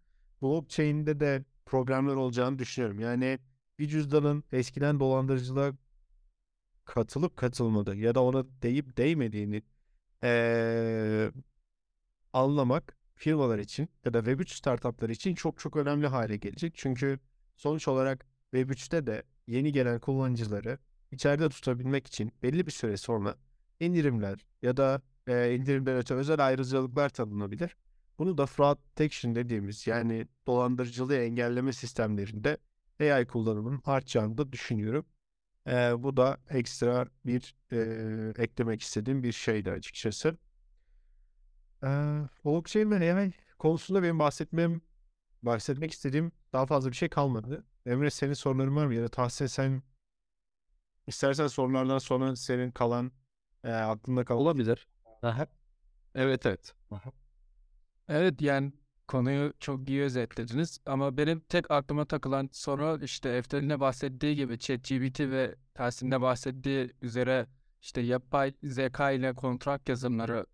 blockchain'de 0.43 1.21
de 1.21 1.45
problemler 1.67 2.15
olacağını 2.15 2.59
düşünüyorum. 2.59 3.01
Yani 3.01 3.39
bir 3.79 3.89
cüzdanın 3.89 4.45
eskiden 4.53 5.01
dolandırıcılığa 5.01 5.73
katılıp 6.85 7.37
katılmadı 7.37 7.97
ya 7.97 8.15
da 8.15 8.23
ona 8.23 8.45
deyip 8.63 8.97
değmediğini 8.97 9.63
eee, 10.23 11.33
anlamak 12.33 12.97
firmalar 13.15 13.59
için 13.59 13.89
ya 14.05 14.15
da 14.15 14.19
Web3 14.19 14.53
startupları 14.57 15.13
için 15.13 15.35
çok 15.35 15.59
çok 15.59 15.77
önemli 15.77 16.07
hale 16.07 16.37
gelecek. 16.37 16.73
Çünkü 16.77 17.19
sonuç 17.57 17.89
olarak 17.89 18.27
Web3'te 18.55 19.07
de 19.07 19.23
yeni 19.47 19.73
gelen 19.73 20.01
kullanıcıları 20.01 20.79
içeride 21.13 21.49
tutabilmek 21.49 22.07
için 22.07 22.33
belli 22.43 22.67
bir 22.67 22.73
süre 22.73 22.97
sonra 22.97 23.37
indirimler 23.81 24.47
ya 24.63 24.77
da 24.77 25.03
e, 25.27 25.55
indirimden 25.55 25.97
öte 25.97 26.15
özel 26.15 26.47
ayrıcalıklar 26.47 27.09
tanınabilir. 27.09 27.77
Bunu 28.19 28.39
da 28.39 28.47
fraud 28.47 28.79
detection 28.91 29.35
dediğimiz 29.35 29.87
yani 29.87 30.27
dolandırıcılığı 30.47 31.17
engelleme 31.17 31.73
sistemlerinde 31.73 32.59
AI 33.01 33.27
kullanımının 33.27 33.83
artacağını 33.85 34.39
da 34.39 34.53
düşünüyorum. 34.53 35.07
E, 35.67 36.03
bu 36.03 36.17
da 36.17 36.39
ekstra 36.51 37.07
bir 37.27 37.55
e, 37.73 38.43
eklemek 38.43 38.83
istediğim 38.83 39.23
bir 39.23 39.33
şeydi 39.33 39.71
açıkçası. 39.71 40.37
E, 41.83 41.89
blockchain 42.45 42.91
ve 42.91 43.15
AI 43.15 43.33
konusunda 43.59 44.03
benim 44.03 44.19
bahsetmem 44.19 44.81
bahsetmek 45.43 45.93
istediğim 45.93 46.33
daha 46.53 46.67
fazla 46.67 46.91
bir 46.91 46.97
şey 46.97 47.09
kalmadı. 47.09 47.65
Emre 47.87 48.11
senin 48.11 48.33
soruların 48.33 48.77
var 48.77 48.87
mı? 48.87 48.95
Ya 48.95 49.03
da 49.03 49.09
Tahsin 49.09 49.47
sen 49.47 49.83
istersen 51.07 51.47
sorulardan 51.47 51.99
sonra 51.99 52.37
senin 52.37 52.71
kalan 52.71 53.13
e, 53.65 53.73
aklında 53.73 54.25
kalan 54.25 54.41
Olabilir. 54.41 54.89
Aha. 55.23 55.47
Evet 56.15 56.47
evet. 56.47 56.75
Aha. 56.91 57.11
Evet 58.09 58.43
yani 58.43 58.73
konuyu 59.09 59.53
çok 59.61 59.89
iyi 59.89 60.03
özetlediniz 60.03 60.81
ama 60.87 61.17
benim 61.17 61.41
tek 61.41 61.71
aklıma 61.71 62.05
takılan 62.05 62.49
soru 62.53 63.05
işte 63.05 63.29
Eftel'in 63.29 63.81
bahsettiği 63.81 64.37
gibi 64.37 64.59
ChatGPT 64.59 65.21
ve 65.21 65.55
Tahsin'in 65.75 66.11
de 66.11 66.21
bahsettiği 66.21 66.91
üzere 67.03 67.47
işte 67.83 68.01
yapay 68.01 68.55
zeka 68.63 69.11
ile 69.11 69.33
kontrat 69.33 69.89
yazımları 69.89 70.47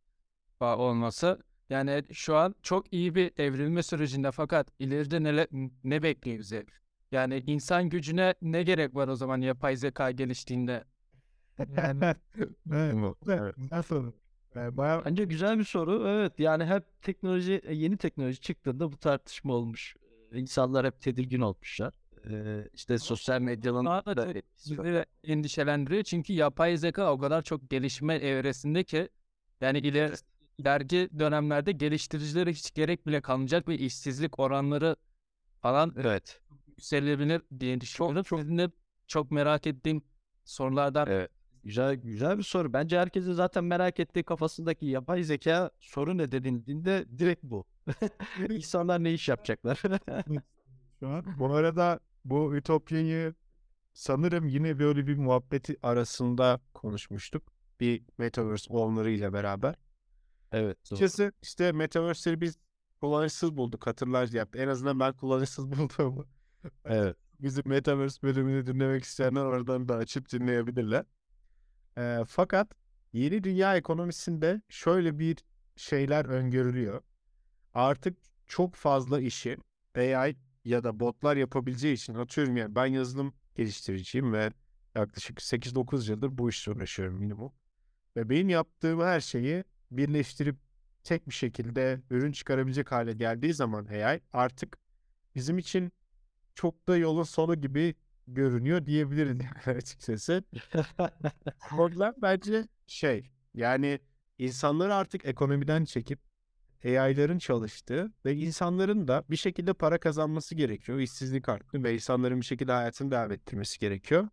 olması. 0.61 1.39
Yani 1.71 2.05
şu 2.13 2.37
an 2.37 2.55
çok 2.63 2.93
iyi 2.93 3.15
bir 3.15 3.33
evrilme 3.39 3.83
sürecinde 3.83 4.31
fakat 4.31 4.69
ileride 4.79 5.23
ne, 5.23 5.47
ne 5.85 6.03
bekliyor 6.03 6.39
bizi? 6.39 6.67
Yani 7.13 7.43
insan 7.47 7.89
gücüne 7.89 8.35
ne 8.43 8.63
gerek 8.63 8.95
var 8.95 9.09
o 9.09 9.17
zaman 9.17 9.41
yapay 9.41 9.77
zeka 9.77 10.11
geliştiğinde? 10.11 10.85
Yani 11.77 12.15
evet. 12.73 13.17
Evet. 13.29 13.55
Nasıl? 13.71 14.13
E, 14.57 14.77
bayağı 14.77 15.05
Bence 15.05 15.25
güzel 15.25 15.59
bir 15.59 15.65
soru. 15.65 16.09
Evet 16.09 16.33
yani 16.39 16.65
hep 16.65 17.03
teknoloji, 17.03 17.61
e, 17.65 17.75
yeni 17.75 17.97
teknoloji 17.97 18.41
çıktığında 18.41 18.93
bu 18.93 18.97
tartışma 18.97 19.55
olmuş. 19.55 19.97
E, 20.33 20.39
İnsanlar 20.39 20.87
hep 20.87 21.01
tedirgin 21.01 21.41
olmuşlar. 21.41 21.95
E, 22.31 22.69
işte 22.75 22.99
sosyal 22.99 23.41
medyanın 23.41 23.85
Daha 23.85 24.07
da 24.07 24.17
da 24.17 24.25
çok 24.25 24.85
bizi 24.85 25.05
endişelendiriyor 25.25 26.03
çünkü 26.03 26.33
yapay 26.33 26.77
zeka 26.77 27.13
o 27.13 27.19
kadar 27.19 27.43
çok 27.43 27.71
gelişme 27.71 28.15
evresinde 28.15 28.85
ki 28.85 29.09
yani 29.61 29.79
iler, 29.79 30.13
ileriki 30.59 31.09
dönemlerde 31.19 31.73
geliştiricilere 31.73 32.51
hiç 32.51 32.75
gerek 32.75 33.07
bile 33.07 33.21
kalmayacak 33.21 33.69
ve 33.69 33.79
işsizlik 33.79 34.41
oranları 34.41 34.97
falan 35.63 35.95
Evet. 35.99 36.41
yükselebilir 36.69 37.43
diye 37.61 37.81
düşünüyorum. 37.81 38.25
Sizin 38.25 38.59
de 38.59 38.71
çok 39.07 39.31
merak 39.31 39.67
ettiğim 39.67 40.03
sorulardan 40.45 41.07
Evet. 41.09 41.31
Güzel 41.65 41.95
güzel 41.95 42.39
bir 42.39 42.43
soru. 42.43 42.73
Bence 42.73 42.99
herkesin 42.99 43.33
zaten 43.33 43.65
merak 43.65 44.01
ettiği 44.01 44.23
kafasındaki 44.23 44.87
yapay 44.87 45.23
zeka 45.23 45.71
soru 45.81 46.19
ne 46.19 46.33
denildiğinde 46.33 47.07
direkt 47.19 47.43
bu. 47.43 47.65
İnsanlar 48.51 49.05
ne 49.05 49.13
iş 49.13 49.29
yapacaklar? 49.29 49.77
şu 51.01 51.09
an. 51.09 51.25
Bu 51.39 51.55
arada 51.55 52.01
bu 52.25 52.57
Ütopya'yı 52.57 53.35
sanırım 53.93 54.49
yine 54.49 54.79
böyle 54.79 55.07
bir 55.07 55.17
muhabbeti 55.17 55.77
arasında 55.83 56.61
konuşmuştuk. 56.75 57.43
Bir 57.81 58.03
Metaverse 58.19 58.73
onlarıyla 58.73 59.33
beraber. 59.33 59.75
evet. 60.53 60.79
Açıkçası 60.83 61.33
işte 61.43 61.73
Metaverse'leri 61.73 62.41
biz 62.41 62.59
kullanışsız 63.01 63.57
bulduk. 63.57 63.87
Hatırlar 63.87 64.29
ya. 64.29 64.47
En 64.55 64.69
azından 64.69 65.01
ben 65.01 65.13
kullanışsız 65.13 65.71
bulduğumu. 65.79 66.27
Evet. 66.85 67.17
Bizim 67.41 67.63
Metaverse 67.67 68.23
bölümünü 68.23 68.67
dinlemek 68.67 69.05
isteyenler 69.05 69.41
oradan 69.45 69.89
da 69.89 69.97
açıp 69.97 70.33
dinleyebilirler. 70.33 71.05
Ee, 71.99 72.19
fakat 72.29 72.73
yeni 73.13 73.45
dünya 73.45 73.77
ekonomisinde 73.77 74.63
şöyle 74.69 75.19
bir 75.19 75.37
şeyler 75.77 76.25
öngörülüyor. 76.25 77.03
Artık 77.75 78.19
çok 78.47 78.75
fazla 78.75 79.21
işi 79.21 79.57
AI 79.97 80.37
ya 80.65 80.85
da 80.85 81.01
botlar 81.01 81.37
yapabileceği 81.37 81.95
için 81.95 82.15
atıyorum 82.15 82.57
yani 82.57 82.75
ben 82.75 82.87
yazılım 82.87 83.35
geliştiriciyim 83.55 84.33
ve 84.33 84.53
yaklaşık 84.95 85.43
8-9 85.43 86.11
yıldır 86.11 86.39
bu 86.39 86.51
işle 86.51 86.73
uğraşıyorum 86.73 87.19
minimum. 87.19 87.53
Ve 88.17 88.31
benim 88.31 88.49
yaptığım 88.49 89.01
her 89.01 89.21
şeyi 89.21 89.65
birleştirip 89.91 90.57
tek 91.05 91.29
bir 91.29 91.35
şekilde 91.35 92.01
ürün 92.11 92.33
çıkarabilecek 92.33 92.93
hale 92.93 93.13
geldiği 93.13 93.55
zaman 93.55 93.87
AI 93.87 94.21
artık 94.33 94.79
bizim 95.35 95.59
için 95.59 95.93
çok 96.55 96.89
da 96.89 96.97
yolun 96.97 97.23
sonu 97.23 97.55
gibi 97.61 97.95
görünüyor 98.27 98.87
diyebiliriz 98.87 99.39
yani 99.67 99.77
açıkçası. 99.77 100.45
Problem 101.69 102.15
bence 102.23 102.69
şey 102.87 103.31
yani 103.55 104.01
insanları 104.39 104.95
artık 104.95 105.25
ekonomiden 105.25 105.85
çekip 105.85 106.21
AI'ların 106.85 107.39
çalıştığı 107.39 108.13
ve 108.25 108.35
insanların 108.35 109.09
da 109.09 109.25
bir 109.31 109.37
şekilde 109.37 109.73
para 109.73 109.99
kazanması 109.99 110.55
gerekiyor. 110.55 110.99
İşsizlik 110.99 111.49
arttı 111.49 111.85
ve 111.85 111.95
insanların 111.95 112.41
bir 112.41 112.47
şekilde 112.47 112.73
hayatını 112.73 113.11
devam 113.11 113.33
ettirmesi 113.33 113.79
gerekiyor. 113.79 114.29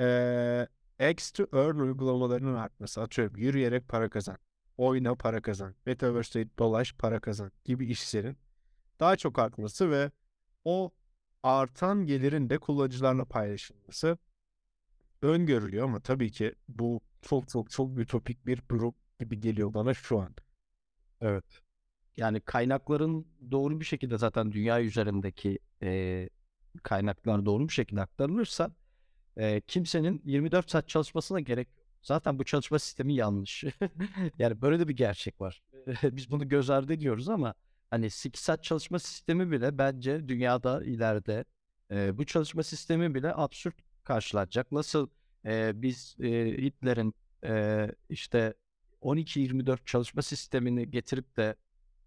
Ee, 0.00 0.68
X 1.10 1.30
to 1.30 1.46
Earn 1.52 1.78
uygulamalarının 1.78 2.54
artması. 2.54 3.02
Atıyorum 3.02 3.36
yürüyerek 3.36 3.88
para 3.88 4.08
kazan, 4.10 4.38
oyna 4.76 5.14
para 5.14 5.42
kazan, 5.42 5.74
Metaverse'de 5.86 6.48
dolaş 6.58 6.92
para 6.92 7.20
kazan 7.20 7.52
gibi 7.64 7.86
işlerin 7.86 8.36
daha 9.00 9.16
çok 9.16 9.38
artması 9.38 9.90
ve 9.90 10.10
o 10.64 10.92
artan 11.42 12.06
gelirin 12.06 12.50
de 12.50 12.58
kullanıcılarla 12.58 13.24
paylaşılması 13.24 14.18
öngörülüyor 15.22 15.84
ama 15.84 16.00
tabii 16.00 16.30
ki 16.30 16.54
bu 16.68 17.00
çok 17.22 17.48
çok 17.48 17.70
çok 17.70 17.98
ütopik 17.98 18.46
bir 18.46 18.62
durum 18.70 18.94
gibi 19.20 19.40
geliyor 19.40 19.74
bana 19.74 19.94
şu 19.94 20.20
an. 20.20 20.34
Evet. 21.20 21.44
Yani 22.16 22.40
kaynakların 22.40 23.26
doğru 23.50 23.80
bir 23.80 23.84
şekilde 23.84 24.18
zaten 24.18 24.52
dünya 24.52 24.82
üzerindeki 24.82 25.58
e, 25.82 26.28
kaynaklar 26.82 27.46
doğru 27.46 27.68
bir 27.68 27.72
şekilde 27.72 28.00
aktarılırsa 28.00 28.70
e, 29.36 29.60
kimsenin 29.60 30.22
24 30.24 30.70
saat 30.70 30.88
çalışmasına 30.88 31.40
gerek 31.40 31.68
yok. 31.76 31.86
Zaten 32.02 32.38
bu 32.38 32.44
çalışma 32.44 32.78
sistemi 32.78 33.14
yanlış. 33.14 33.64
yani 34.38 34.62
böyle 34.62 34.78
de 34.80 34.88
bir 34.88 34.96
gerçek 34.96 35.40
var. 35.40 35.62
Biz 36.02 36.30
bunu 36.30 36.48
göz 36.48 36.70
ardı 36.70 36.92
ediyoruz 36.92 37.28
ama 37.28 37.54
hani 37.90 38.10
8 38.10 38.42
saat 38.42 38.64
çalışma 38.64 38.98
sistemi 38.98 39.50
bile 39.50 39.78
bence 39.78 40.28
dünyada 40.28 40.84
ileride 40.84 41.44
e, 41.90 42.18
bu 42.18 42.26
çalışma 42.26 42.62
sistemi 42.62 43.14
bile 43.14 43.34
absürt 43.34 43.74
karşılanacak. 44.04 44.72
Nasıl 44.72 45.08
e, 45.44 45.82
biz 45.82 46.16
e, 46.20 46.28
Hitler'in 46.62 47.14
e, 47.44 47.88
işte 48.08 48.54
12-24 49.02 49.78
çalışma 49.84 50.22
sistemini 50.22 50.90
getirip 50.90 51.36
de 51.36 51.56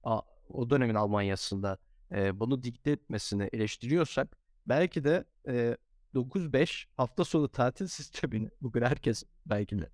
a, 0.04 0.22
o 0.50 0.70
dönemin 0.70 0.96
Almanya'sında 0.96 1.78
e, 2.12 2.40
bunu 2.40 2.64
dikte 2.64 2.92
etmesini 2.92 3.50
eleştiriyorsak 3.54 4.38
belki 4.68 5.04
de 5.04 5.26
e, 5.48 5.78
9-5 6.16 6.86
hafta 6.98 7.26
sonu 7.26 7.50
tatil 7.50 7.88
sistemini 7.98 8.50
bugün 8.62 8.82
herkes 8.82 9.24
belki 9.46 9.80
de 9.80 9.90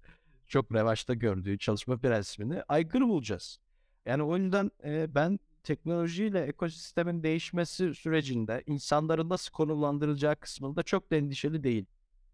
çok 0.47 0.73
revaçta 0.73 1.13
gördüğü 1.13 1.57
çalışma 1.57 1.97
prensibini 1.97 2.63
aykırı 2.67 3.07
bulacağız. 3.07 3.59
Yani 4.05 4.23
o 4.23 4.37
yüzden 4.37 4.71
e, 4.83 5.15
ben 5.15 5.39
teknolojiyle 5.69 6.41
ekosistemin 6.41 7.23
değişmesi 7.23 7.95
sürecinde 7.95 8.63
insanların 8.65 9.29
nasıl 9.29 9.51
konumlandırılacağı 9.51 10.35
kısmında 10.35 10.83
çok 10.83 11.11
da 11.11 11.15
endişeli 11.15 11.63
değil. 11.63 11.85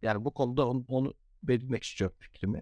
Yani 0.01 0.25
bu 0.25 0.33
konuda 0.33 0.67
onu, 0.67 0.85
onu 0.87 1.13
belirtmek 1.43 1.83
istiyorum 1.83 2.17
fikrimi. 2.19 2.61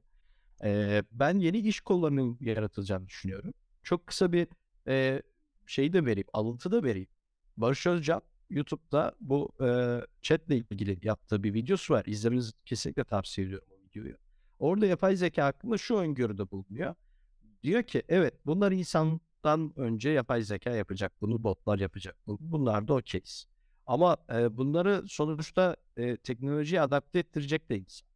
Ee, 0.63 1.03
ben 1.12 1.39
yeni 1.39 1.57
iş 1.57 1.81
kollarının 1.81 2.38
yaratılacağını 2.41 3.07
düşünüyorum. 3.07 3.53
Çok 3.83 4.07
kısa 4.07 4.31
bir 4.31 4.47
e, 4.88 5.21
şey 5.65 5.93
de 5.93 6.05
vereyim, 6.05 6.27
alıntı 6.33 6.71
da 6.71 6.83
vereyim. 6.83 7.09
Barış 7.57 7.88
Özcan 7.88 8.21
YouTube'da 8.49 9.15
bu 9.19 9.51
e, 9.62 9.99
chatle 10.21 10.57
ilgili 10.57 11.07
yaptığı 11.07 11.43
bir 11.43 11.53
videosu 11.53 11.93
var. 11.93 12.03
İzlemenizi 12.05 12.51
kesinlikle 12.65 13.03
tavsiye 13.03 13.47
ediyorum 13.47 13.67
o 13.71 13.86
videoyu. 13.86 14.17
Orada 14.59 14.86
yapay 14.86 15.15
zeka 15.15 15.45
hakkında 15.45 15.77
şu 15.77 15.95
öngörüde 15.95 16.51
bulunuyor. 16.51 16.95
Diyor 17.63 17.83
ki 17.83 18.03
evet 18.09 18.33
bunlar 18.45 18.71
insandan 19.43 19.73
önce 19.75 20.10
yapay 20.10 20.41
zeka 20.41 20.69
yapacak. 20.69 21.21
Bunu 21.21 21.43
botlar 21.43 21.79
yapacak. 21.79 22.15
Bunlar 22.27 22.88
da 22.88 22.93
okeyiz. 22.93 23.47
Ama 23.86 24.17
e, 24.34 24.58
bunları 24.58 25.03
sonuçta 25.08 25.75
e, 25.97 26.17
teknolojiye 26.17 26.82
adapte 26.82 27.19
ettirecek 27.19 27.69
de 27.69 27.79
insan. 27.79 28.08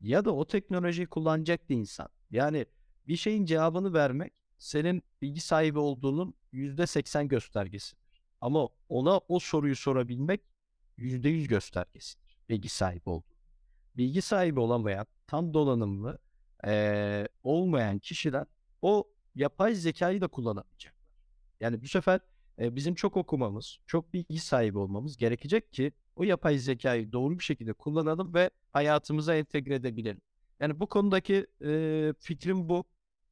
Ya 0.00 0.24
da 0.24 0.34
o 0.34 0.44
teknolojiyi 0.44 1.06
kullanacak 1.06 1.68
da 1.68 1.74
insan. 1.74 2.08
Yani 2.30 2.66
bir 3.08 3.16
şeyin 3.16 3.44
cevabını 3.44 3.94
vermek 3.94 4.32
senin 4.58 5.02
bilgi 5.22 5.40
sahibi 5.40 5.78
olduğunun 5.78 6.34
%80 6.52 7.28
göstergesidir. 7.28 8.04
Ama 8.40 8.68
ona 8.88 9.18
o 9.28 9.38
soruyu 9.38 9.76
sorabilmek 9.76 10.40
%100 10.98 11.48
göstergesidir. 11.48 12.36
Bilgi 12.48 12.68
sahibi 12.68 13.10
olduğu. 13.10 13.34
Bilgi 13.96 14.22
sahibi 14.22 14.60
olamayan, 14.60 15.06
tam 15.26 15.54
donanımlı 15.54 16.18
e, 16.66 17.28
olmayan 17.42 17.98
kişiler 17.98 18.46
o 18.82 19.13
yapay 19.34 19.74
zekayı 19.74 20.20
da 20.20 20.28
kullanamayacaklar. 20.28 21.04
Yani 21.60 21.82
bu 21.82 21.88
sefer 21.88 22.20
e, 22.58 22.76
bizim 22.76 22.94
çok 22.94 23.16
okumamız, 23.16 23.78
çok 23.86 24.12
bilgi 24.14 24.38
sahibi 24.38 24.78
olmamız 24.78 25.16
gerekecek 25.16 25.72
ki 25.72 25.92
o 26.16 26.24
yapay 26.24 26.58
zekayı 26.58 27.12
doğru 27.12 27.38
bir 27.38 27.44
şekilde 27.44 27.72
kullanalım 27.72 28.34
ve 28.34 28.50
hayatımıza 28.72 29.34
entegre 29.34 29.74
edebilelim. 29.74 30.20
Yani 30.60 30.80
bu 30.80 30.86
konudaki 30.86 31.46
e, 31.64 32.14
fikrim 32.18 32.68
bu. 32.68 32.84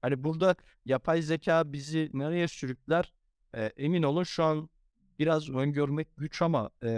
Hani 0.02 0.24
burada 0.24 0.54
yapay 0.84 1.22
zeka 1.22 1.72
bizi 1.72 2.10
nereye 2.12 2.48
sürükler? 2.48 3.12
E, 3.54 3.64
emin 3.64 4.02
olun 4.02 4.22
şu 4.22 4.44
an 4.44 4.68
biraz 5.18 5.50
öngörmek 5.50 6.16
güç 6.16 6.42
ama 6.42 6.70
e, 6.84 6.88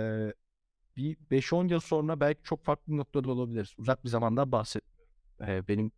bir 0.96 1.16
5-10 1.30 1.70
yıl 1.70 1.80
sonra 1.80 2.20
belki 2.20 2.42
çok 2.42 2.64
farklı 2.64 2.92
bir 2.92 2.98
noktada 2.98 3.30
olabiliriz. 3.30 3.74
Uzak 3.78 4.04
bir 4.04 4.08
zamandan 4.08 4.52
bahsetmiyorum. 4.52 5.14
E, 5.40 5.68
benim 5.68 5.92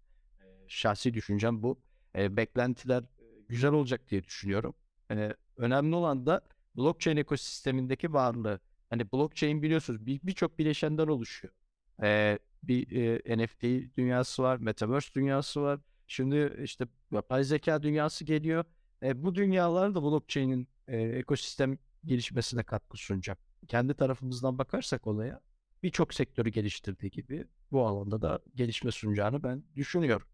şahsi 0.68 1.14
düşüncem 1.14 1.62
bu. 1.62 1.78
E, 2.16 2.36
beklentiler 2.36 3.04
güzel 3.48 3.72
olacak 3.72 4.10
diye 4.10 4.24
düşünüyorum. 4.24 4.74
E, 5.10 5.34
önemli 5.56 5.94
olan 5.94 6.26
da 6.26 6.40
blockchain 6.76 7.16
ekosistemindeki 7.16 8.12
varlığı. 8.12 8.60
Hani 8.90 9.12
blockchain 9.12 9.62
biliyorsunuz 9.62 10.06
birçok 10.06 10.58
bir 10.58 10.64
bileşenden 10.64 11.06
oluşuyor. 11.06 11.54
Ee, 12.02 12.38
bir 12.62 12.92
e, 13.26 13.36
NFT 13.38 13.62
dünyası 13.96 14.42
var, 14.42 14.56
metaverse 14.56 15.14
dünyası 15.14 15.62
var. 15.62 15.80
Şimdi 16.06 16.56
işte 16.62 16.86
yapay 17.12 17.44
zeka 17.44 17.82
dünyası 17.82 18.24
geliyor. 18.24 18.64
E, 19.02 19.24
bu 19.24 19.34
dünyalar 19.34 19.94
da 19.94 20.02
blockchain'in 20.02 20.68
e, 20.88 20.98
ekosistem 20.98 21.78
gelişmesine 22.04 22.62
katkı 22.62 22.96
sunacak. 22.96 23.38
Kendi 23.68 23.94
tarafımızdan 23.94 24.58
bakarsak 24.58 25.06
olaya 25.06 25.40
birçok 25.82 26.14
sektörü 26.14 26.50
geliştirdiği 26.50 27.10
gibi 27.10 27.44
bu 27.72 27.86
alanda 27.86 28.22
da 28.22 28.40
gelişme 28.54 28.90
sunacağını 28.90 29.42
ben 29.42 29.64
düşünüyorum. 29.76 30.26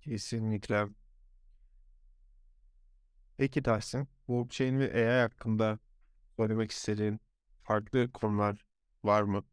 Kesinlikle. 0.00 0.88
Peki 3.36 3.62
Tahsin, 3.62 4.08
blockchain 4.28 4.78
ve 4.78 4.92
AI 4.94 5.20
hakkında 5.22 5.78
söylemek 6.36 6.70
istediğin 6.70 7.20
farklı 7.62 8.12
konular 8.12 8.64
var 9.04 9.22
mı? 9.22 9.44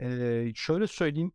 Ee, 0.00 0.52
şöyle 0.54 0.86
söyleyeyim. 0.86 1.32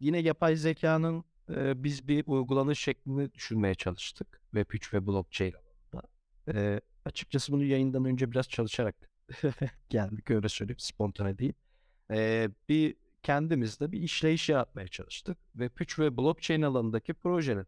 Yine 0.00 0.18
yapay 0.18 0.56
zekanın 0.56 1.24
e, 1.50 1.84
biz 1.84 2.08
bir 2.08 2.24
uygulanış 2.26 2.78
şeklini 2.78 3.34
düşünmeye 3.34 3.74
çalıştık. 3.74 4.40
Web3 4.54 4.94
ve 4.94 5.06
blockchain 5.06 5.52
alanında. 5.52 6.08
E, 6.54 6.80
açıkçası 7.04 7.52
bunu 7.52 7.64
yayından 7.64 8.04
önce 8.04 8.30
biraz 8.30 8.48
çalışarak 8.48 8.96
geldik 9.88 10.30
öyle 10.30 10.48
söyleyeyim. 10.48 10.78
Spontane 10.78 11.38
değil. 11.38 11.52
E, 12.10 12.48
bir 12.68 12.96
kendimizde 13.28 13.92
bir 13.92 14.00
işleyiş 14.00 14.48
yaratmaya 14.48 14.88
çalıştık. 14.88 15.38
Web3 15.56 16.02
ve 16.02 16.16
blockchain 16.16 16.62
alanındaki 16.62 17.14
projeler 17.14 17.66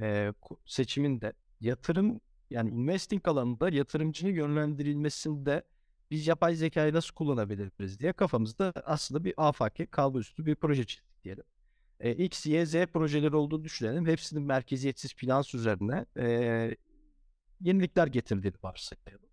e, 0.00 0.32
seçiminde 0.64 1.32
yatırım 1.60 2.20
yani 2.50 2.70
investing 2.70 3.28
alanında 3.28 3.70
yatırımcının 3.70 4.30
yönlendirilmesinde 4.30 5.62
biz 6.10 6.26
yapay 6.26 6.54
zekayı 6.54 6.94
nasıl 6.94 7.14
kullanabiliriz 7.14 8.00
diye 8.00 8.12
kafamızda 8.12 8.72
aslında 8.84 9.24
bir 9.24 9.34
afaki 9.36 9.86
kalbu 9.86 10.20
üstü 10.20 10.46
bir 10.46 10.54
proje 10.54 10.84
çizdik 10.84 11.24
diyelim. 11.24 11.44
E, 12.00 12.12
X, 12.12 12.46
Y, 12.46 12.66
Z 12.66 12.72
projeleri 12.86 13.36
olduğunu 13.36 13.64
düşünelim. 13.64 14.06
Hepsinin 14.06 14.42
merkeziyetsiz 14.42 15.14
finans 15.14 15.54
üzerine 15.54 16.06
e, 16.16 16.76
yenilikler 17.60 18.06
getirdiğini 18.06 18.56
varsayalım. 18.62 19.28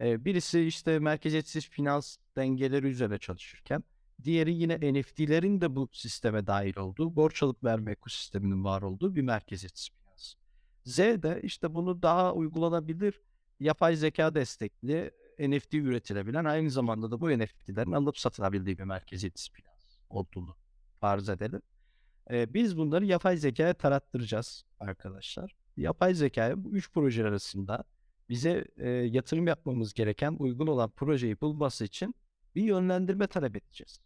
E, 0.00 0.24
birisi 0.24 0.60
işte 0.60 0.98
merkeziyetsiz 0.98 1.68
finans 1.68 2.16
dengeleri 2.36 2.86
üzerine 2.86 3.18
çalışırken 3.18 3.84
diğeri 4.24 4.54
yine 4.54 4.76
NFT'lerin 4.76 5.60
de 5.60 5.76
bu 5.76 5.88
sisteme 5.92 6.46
dahil 6.46 6.76
olduğu, 6.76 7.16
borç 7.16 7.42
alıp 7.42 7.64
verme 7.64 7.92
ekosisteminin 7.92 8.64
var 8.64 8.82
olduğu 8.82 9.14
bir 9.14 9.22
merkeziyetsiz 9.22 9.88
finans. 9.88 10.34
Z 10.84 10.98
de 10.98 11.40
işte 11.42 11.74
bunu 11.74 12.02
daha 12.02 12.34
uygulanabilir 12.34 13.20
yapay 13.60 13.96
zeka 13.96 14.34
destekli 14.34 15.10
NFT 15.38 15.74
üretilebilen 15.74 16.44
aynı 16.44 16.70
zamanda 16.70 17.10
da 17.10 17.20
bu 17.20 17.38
NFT'lerin 17.38 17.92
alıp 17.92 18.18
satılabildiği 18.18 18.78
bir 18.78 18.84
merkeziyetsiz 18.84 19.50
finans 19.50 19.98
olduğunu 20.10 20.56
farz 21.00 21.28
edelim. 21.28 21.62
Ee, 22.30 22.54
biz 22.54 22.78
bunları 22.78 23.04
yapay 23.04 23.36
zekaya 23.36 23.74
tarattıracağız 23.74 24.64
arkadaşlar. 24.80 25.56
Yapay 25.76 26.14
zekaya 26.14 26.64
bu 26.64 26.70
üç 26.70 26.92
proje 26.92 27.24
arasında 27.24 27.84
bize 28.28 28.64
e, 28.76 28.88
yatırım 28.88 29.46
yapmamız 29.46 29.94
gereken 29.94 30.36
uygun 30.38 30.66
olan 30.66 30.90
projeyi 30.90 31.40
bulması 31.40 31.84
için 31.84 32.14
bir 32.54 32.62
yönlendirme 32.62 33.26
talep 33.26 33.56
edeceğiz. 33.56 34.00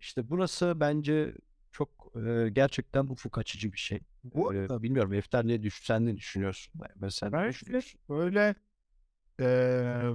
İşte 0.00 0.30
burası 0.30 0.72
bence 0.76 1.34
çok 1.72 2.12
e, 2.26 2.48
gerçekten 2.52 3.04
ufuk 3.06 3.38
açıcı 3.38 3.72
bir 3.72 3.78
şey. 3.78 4.00
Bu 4.24 4.54
Ee, 4.54 4.82
bilmiyorum 4.82 5.12
Efter 5.12 5.48
ne 5.48 5.62
düş 5.62 5.80
sen 5.86 6.06
ne 6.06 6.16
düşünüyorsun 6.16 6.82
mesela? 6.96 7.32
Ben 7.32 7.50
şöyle 7.50 7.80
böyle 8.08 8.54
eee, 9.40 10.14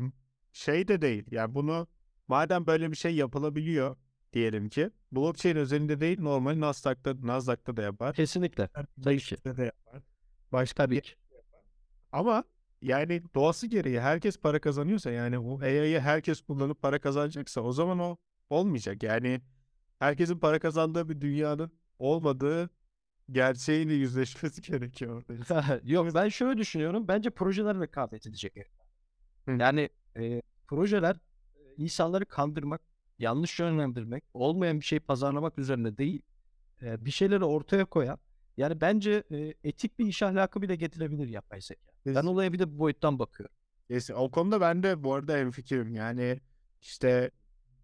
şey 0.54 0.88
de 0.88 1.02
değil. 1.02 1.26
Yani 1.32 1.56
bunu 1.56 1.88
madem 2.28 2.68
böyle 2.68 2.92
bir 2.92 2.96
şey 2.98 3.16
yapılabiliyor 3.16 3.98
diyelim 4.34 4.70
ki 4.70 4.90
blockchain 5.12 5.56
özelinde 5.56 6.02
değil 6.02 6.22
normal 6.22 6.60
Nasdaq'ta 6.60 7.16
Nasdaq'ta 7.22 7.78
da 7.78 7.82
yapar. 7.82 8.16
Kesinlikle. 8.16 8.70
Tabii 9.04 9.20
ki. 9.20 9.38
De 9.46 9.64
yapar. 9.64 10.02
Başka 10.52 10.92
bir 10.92 11.18
ama 12.12 12.44
yani 12.86 13.22
doğası 13.36 13.68
gereği 13.68 14.02
herkes 14.02 14.38
para 14.38 14.60
kazanıyorsa 14.60 15.12
yani 15.12 15.44
bu 15.44 15.60
AI'yı 15.62 16.00
herkes 16.00 16.42
kullanıp 16.42 16.82
para 16.82 17.00
kazanacaksa 17.00 17.62
o 17.62 17.72
zaman 17.72 18.00
o 18.00 18.18
olmayacak. 18.50 19.04
Yani 19.04 19.42
herkesin 20.00 20.40
para 20.40 20.60
kazandığı 20.60 21.10
bir 21.10 21.22
dünyanın 21.22 21.72
olmadığı 22.00 22.70
gerçeğiyle 23.32 23.94
yüzleşmesi 23.94 24.62
gerekiyor 24.72 25.24
orada. 25.30 25.80
Yok 25.84 26.16
ben 26.16 26.30
şöyle 26.30 26.58
düşünüyorum. 26.58 27.08
Bence 27.08 27.30
projeler 27.30 27.80
rekabet 27.80 28.28
edecek. 28.28 28.58
Hı. 29.46 29.52
Yani 29.52 29.90
e, 30.18 30.42
projeler 30.68 31.18
insanları 31.78 32.26
kandırmak, 32.26 32.82
yanlış 33.20 33.60
yönlendirmek, 33.60 34.24
olmayan 34.34 34.80
bir 34.80 34.86
şey 34.86 35.00
pazarlamak 35.00 35.60
üzerine 35.60 35.98
değil, 35.98 36.22
e, 36.82 37.06
bir 37.06 37.12
şeyleri 37.12 37.46
ortaya 37.46 37.86
koyan, 37.86 38.18
yani 38.58 38.82
bence 38.82 39.24
e, 39.32 39.54
etik 39.64 40.00
bir 40.00 40.06
iş 40.06 40.24
ahlakı 40.24 40.62
bile 40.62 40.76
getirebilir 40.76 41.28
yapay 41.28 41.62
zeka. 41.62 41.95
Ben 42.06 42.26
olaya 42.26 42.54
bir 42.54 42.60
de 42.60 42.74
bu 42.74 42.80
boyuttan 42.80 43.20
bakıyorum. 43.20 43.56
Kesin. 43.88 44.14
O 44.14 44.32
konuda 44.32 44.62
ben 44.62 44.84
de 44.84 45.04
bu 45.04 45.14
arada 45.14 45.38
hemfikirim. 45.38 45.96
Yani 45.96 46.42
işte 46.82 47.32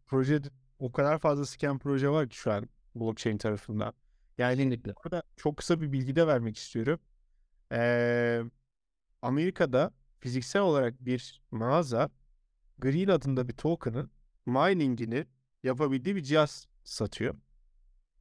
proje 0.08 0.42
o 0.80 0.92
kadar 0.92 1.20
fazla 1.20 1.46
scam 1.46 1.80
proje 1.80 2.10
var 2.10 2.30
ki 2.30 2.38
şu 2.38 2.52
an 2.52 2.70
blockchain 2.96 3.38
tarafından. 3.38 3.94
Yani 4.38 4.56
Kesinlikle. 4.58 4.94
burada 5.04 5.24
çok 5.36 5.58
kısa 5.58 5.82
bir 5.82 5.92
bilgi 5.92 6.16
de 6.16 6.28
vermek 6.28 6.58
istiyorum. 6.58 7.00
Ee, 7.72 8.42
Amerika'da 9.22 9.92
fiziksel 10.20 10.62
olarak 10.62 11.06
bir 11.06 11.42
mağaza 11.52 12.10
Green 12.80 13.08
adında 13.08 13.48
bir 13.48 13.54
token'ın 13.54 14.12
miningini 14.46 15.26
yapabildiği 15.64 16.16
bir 16.16 16.24
cihaz 16.24 16.68
satıyor 16.84 17.36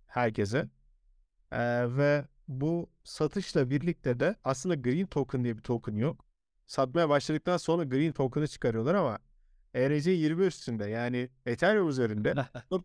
herkese. 0.07 0.69
Ee, 1.53 1.97
ve 1.97 2.25
bu 2.51 2.91
satışla 3.05 3.71
birlikte 3.71 4.21
de 4.21 4.37
aslında 4.45 4.75
Green 4.75 5.07
Token 5.07 5.45
diye 5.45 5.57
bir 5.57 5.63
token 5.63 5.95
yok. 5.95 6.25
Satmaya 6.67 7.09
başladıktan 7.09 7.57
sonra 7.57 7.85
Green 7.85 8.13
Token'ı 8.13 8.49
çıkarıyorlar 8.49 8.95
ama 8.95 9.19
ERC20 9.75 10.47
üstünde 10.47 10.87
yani 10.87 11.29
Ethereum 11.47 11.89
üzerinde 11.89 12.35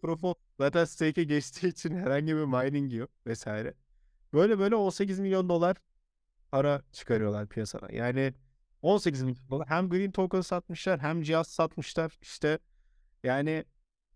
Proof 0.01 0.23
of 0.23 0.37
zaten 0.59 0.85
stake'e 0.85 1.23
geçtiği 1.23 1.67
için 1.67 1.97
herhangi 1.97 2.35
bir 2.35 2.43
mining 2.45 2.93
yok 2.93 3.09
vesaire. 3.27 3.73
Böyle 4.33 4.59
böyle 4.59 4.75
18 4.75 5.19
milyon 5.19 5.49
dolar 5.49 5.77
para 6.51 6.81
çıkarıyorlar 6.91 7.47
piyasada. 7.47 7.91
Yani 7.93 8.33
18 8.81 9.21
milyon 9.23 9.49
dolar 9.49 9.67
hem 9.69 9.89
Green 9.89 10.11
Token 10.11 10.41
satmışlar 10.41 10.99
hem 10.99 11.21
cihaz 11.21 11.47
satmışlar. 11.47 12.17
İşte 12.21 12.59
yani 13.23 13.65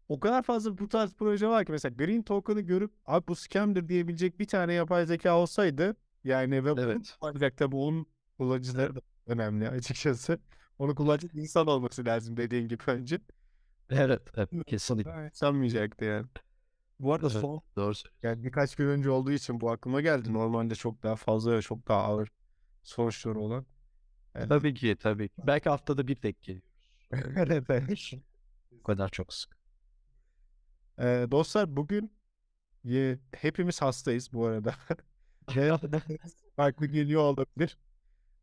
o 0.09 0.19
kadar 0.19 0.43
fazla 0.43 0.77
bu 0.77 0.89
tarz 0.89 1.13
proje 1.13 1.47
var 1.47 1.65
ki 1.65 1.71
mesela 1.71 1.95
Green 1.95 2.21
Token'ı 2.21 2.61
görüp 2.61 2.91
abi 3.05 3.27
bu 3.27 3.35
scam'dir 3.35 3.87
diyebilecek 3.87 4.39
bir 4.39 4.47
tane 4.47 4.73
yapay 4.73 5.05
zeka 5.05 5.37
olsaydı 5.37 5.95
yani 6.23 6.65
ve 6.65 6.73
Evet. 6.77 7.17
ancak 7.21 7.57
tabii 7.57 7.75
onun 7.75 8.05
kullanıcıları 8.37 8.95
da 8.95 9.01
önemli 9.25 9.69
açıkçası. 9.69 10.39
Onu 10.79 10.95
kullanacak 10.95 11.35
insan 11.35 11.67
olması 11.67 12.05
lazım 12.05 12.37
dediğin 12.37 12.67
gibi 12.67 12.83
önce. 12.87 13.19
Evet, 13.89 14.21
evet 14.35 14.49
kesinlikle. 14.67 15.31
Sanmayacaktı 15.33 16.05
yani. 16.05 16.25
Bu 16.99 17.13
arada 17.13 17.27
Evet. 17.31 17.41
son 17.41 17.61
Doğru 17.75 17.93
yani 18.23 18.43
birkaç 18.43 18.75
gün 18.75 18.87
önce 18.87 19.09
olduğu 19.09 19.31
için 19.31 19.61
bu 19.61 19.71
aklıma 19.71 20.01
geldi. 20.01 20.33
Normalde 20.33 20.75
çok 20.75 21.03
daha 21.03 21.15
fazla 21.15 21.51
ve 21.51 21.61
çok 21.61 21.87
daha 21.87 22.03
ağır 22.03 22.29
sonuçları 22.83 23.39
olan. 23.39 23.65
Evet. 24.35 24.49
Tabii 24.49 24.73
ki, 24.73 24.95
tabii 24.99 25.29
ki. 25.29 25.41
Belki 25.47 25.69
haftada 25.69 26.07
bir 26.07 26.15
tek 26.15 26.41
geliyoruz. 26.41 26.69
Evet, 27.35 27.63
evet. 27.69 28.13
O 28.79 28.83
kadar 28.83 29.09
çok 29.09 29.33
sık. 29.33 29.58
Ee, 30.99 31.27
dostlar 31.31 31.75
bugün 31.77 32.13
ye- 32.83 33.19
hepimiz 33.35 33.81
hastayız 33.81 34.33
bu 34.33 34.45
arada. 34.45 34.75
Farklı 36.55 36.85
geliyor 36.85 37.21
olabilir. 37.21 37.77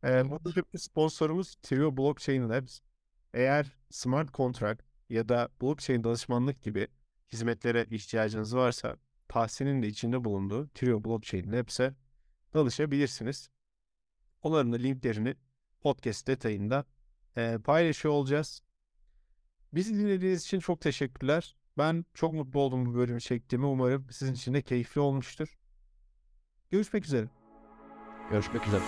Ee, 0.03 0.23
bu 0.31 0.79
sponsorumuz 0.79 1.55
Trio 1.55 1.97
Blockchain 1.97 2.49
Labs. 2.49 2.79
Eğer 3.33 3.71
smart 3.89 4.33
contract 4.33 4.83
ya 5.09 5.29
da 5.29 5.49
blockchain 5.61 6.03
danışmanlık 6.03 6.61
gibi 6.61 6.87
hizmetlere 7.33 7.85
ihtiyacınız 7.91 8.55
varsa 8.55 8.97
Tahsin'in 9.27 9.81
de 9.83 9.87
içinde 9.87 10.23
bulunduğu 10.23 10.69
Trio 10.69 11.03
Blockchain 11.03 11.51
Labs'e 11.51 11.93
danışabilirsiniz. 12.53 13.49
Onların 14.41 14.73
da 14.73 14.77
linklerini 14.77 15.35
podcast 15.81 16.27
detayında 16.27 16.85
e, 17.37 17.57
paylaşıyor 17.63 18.13
olacağız. 18.13 18.61
Bizi 19.73 19.95
dinlediğiniz 19.99 20.43
için 20.45 20.59
çok 20.59 20.81
teşekkürler. 20.81 21.55
Ben 21.77 22.05
çok 22.13 22.33
mutlu 22.33 22.59
oldum 22.59 22.85
bu 22.85 22.95
bölümü 22.95 23.21
çektiğime. 23.21 23.65
Umarım 23.65 24.07
sizin 24.11 24.33
için 24.33 24.53
de 24.53 24.61
keyifli 24.61 25.01
olmuştur. 25.01 25.57
Görüşmek 26.71 27.05
üzere. 27.05 27.27
Görüşmek 28.31 28.67
üzere. 28.67 28.83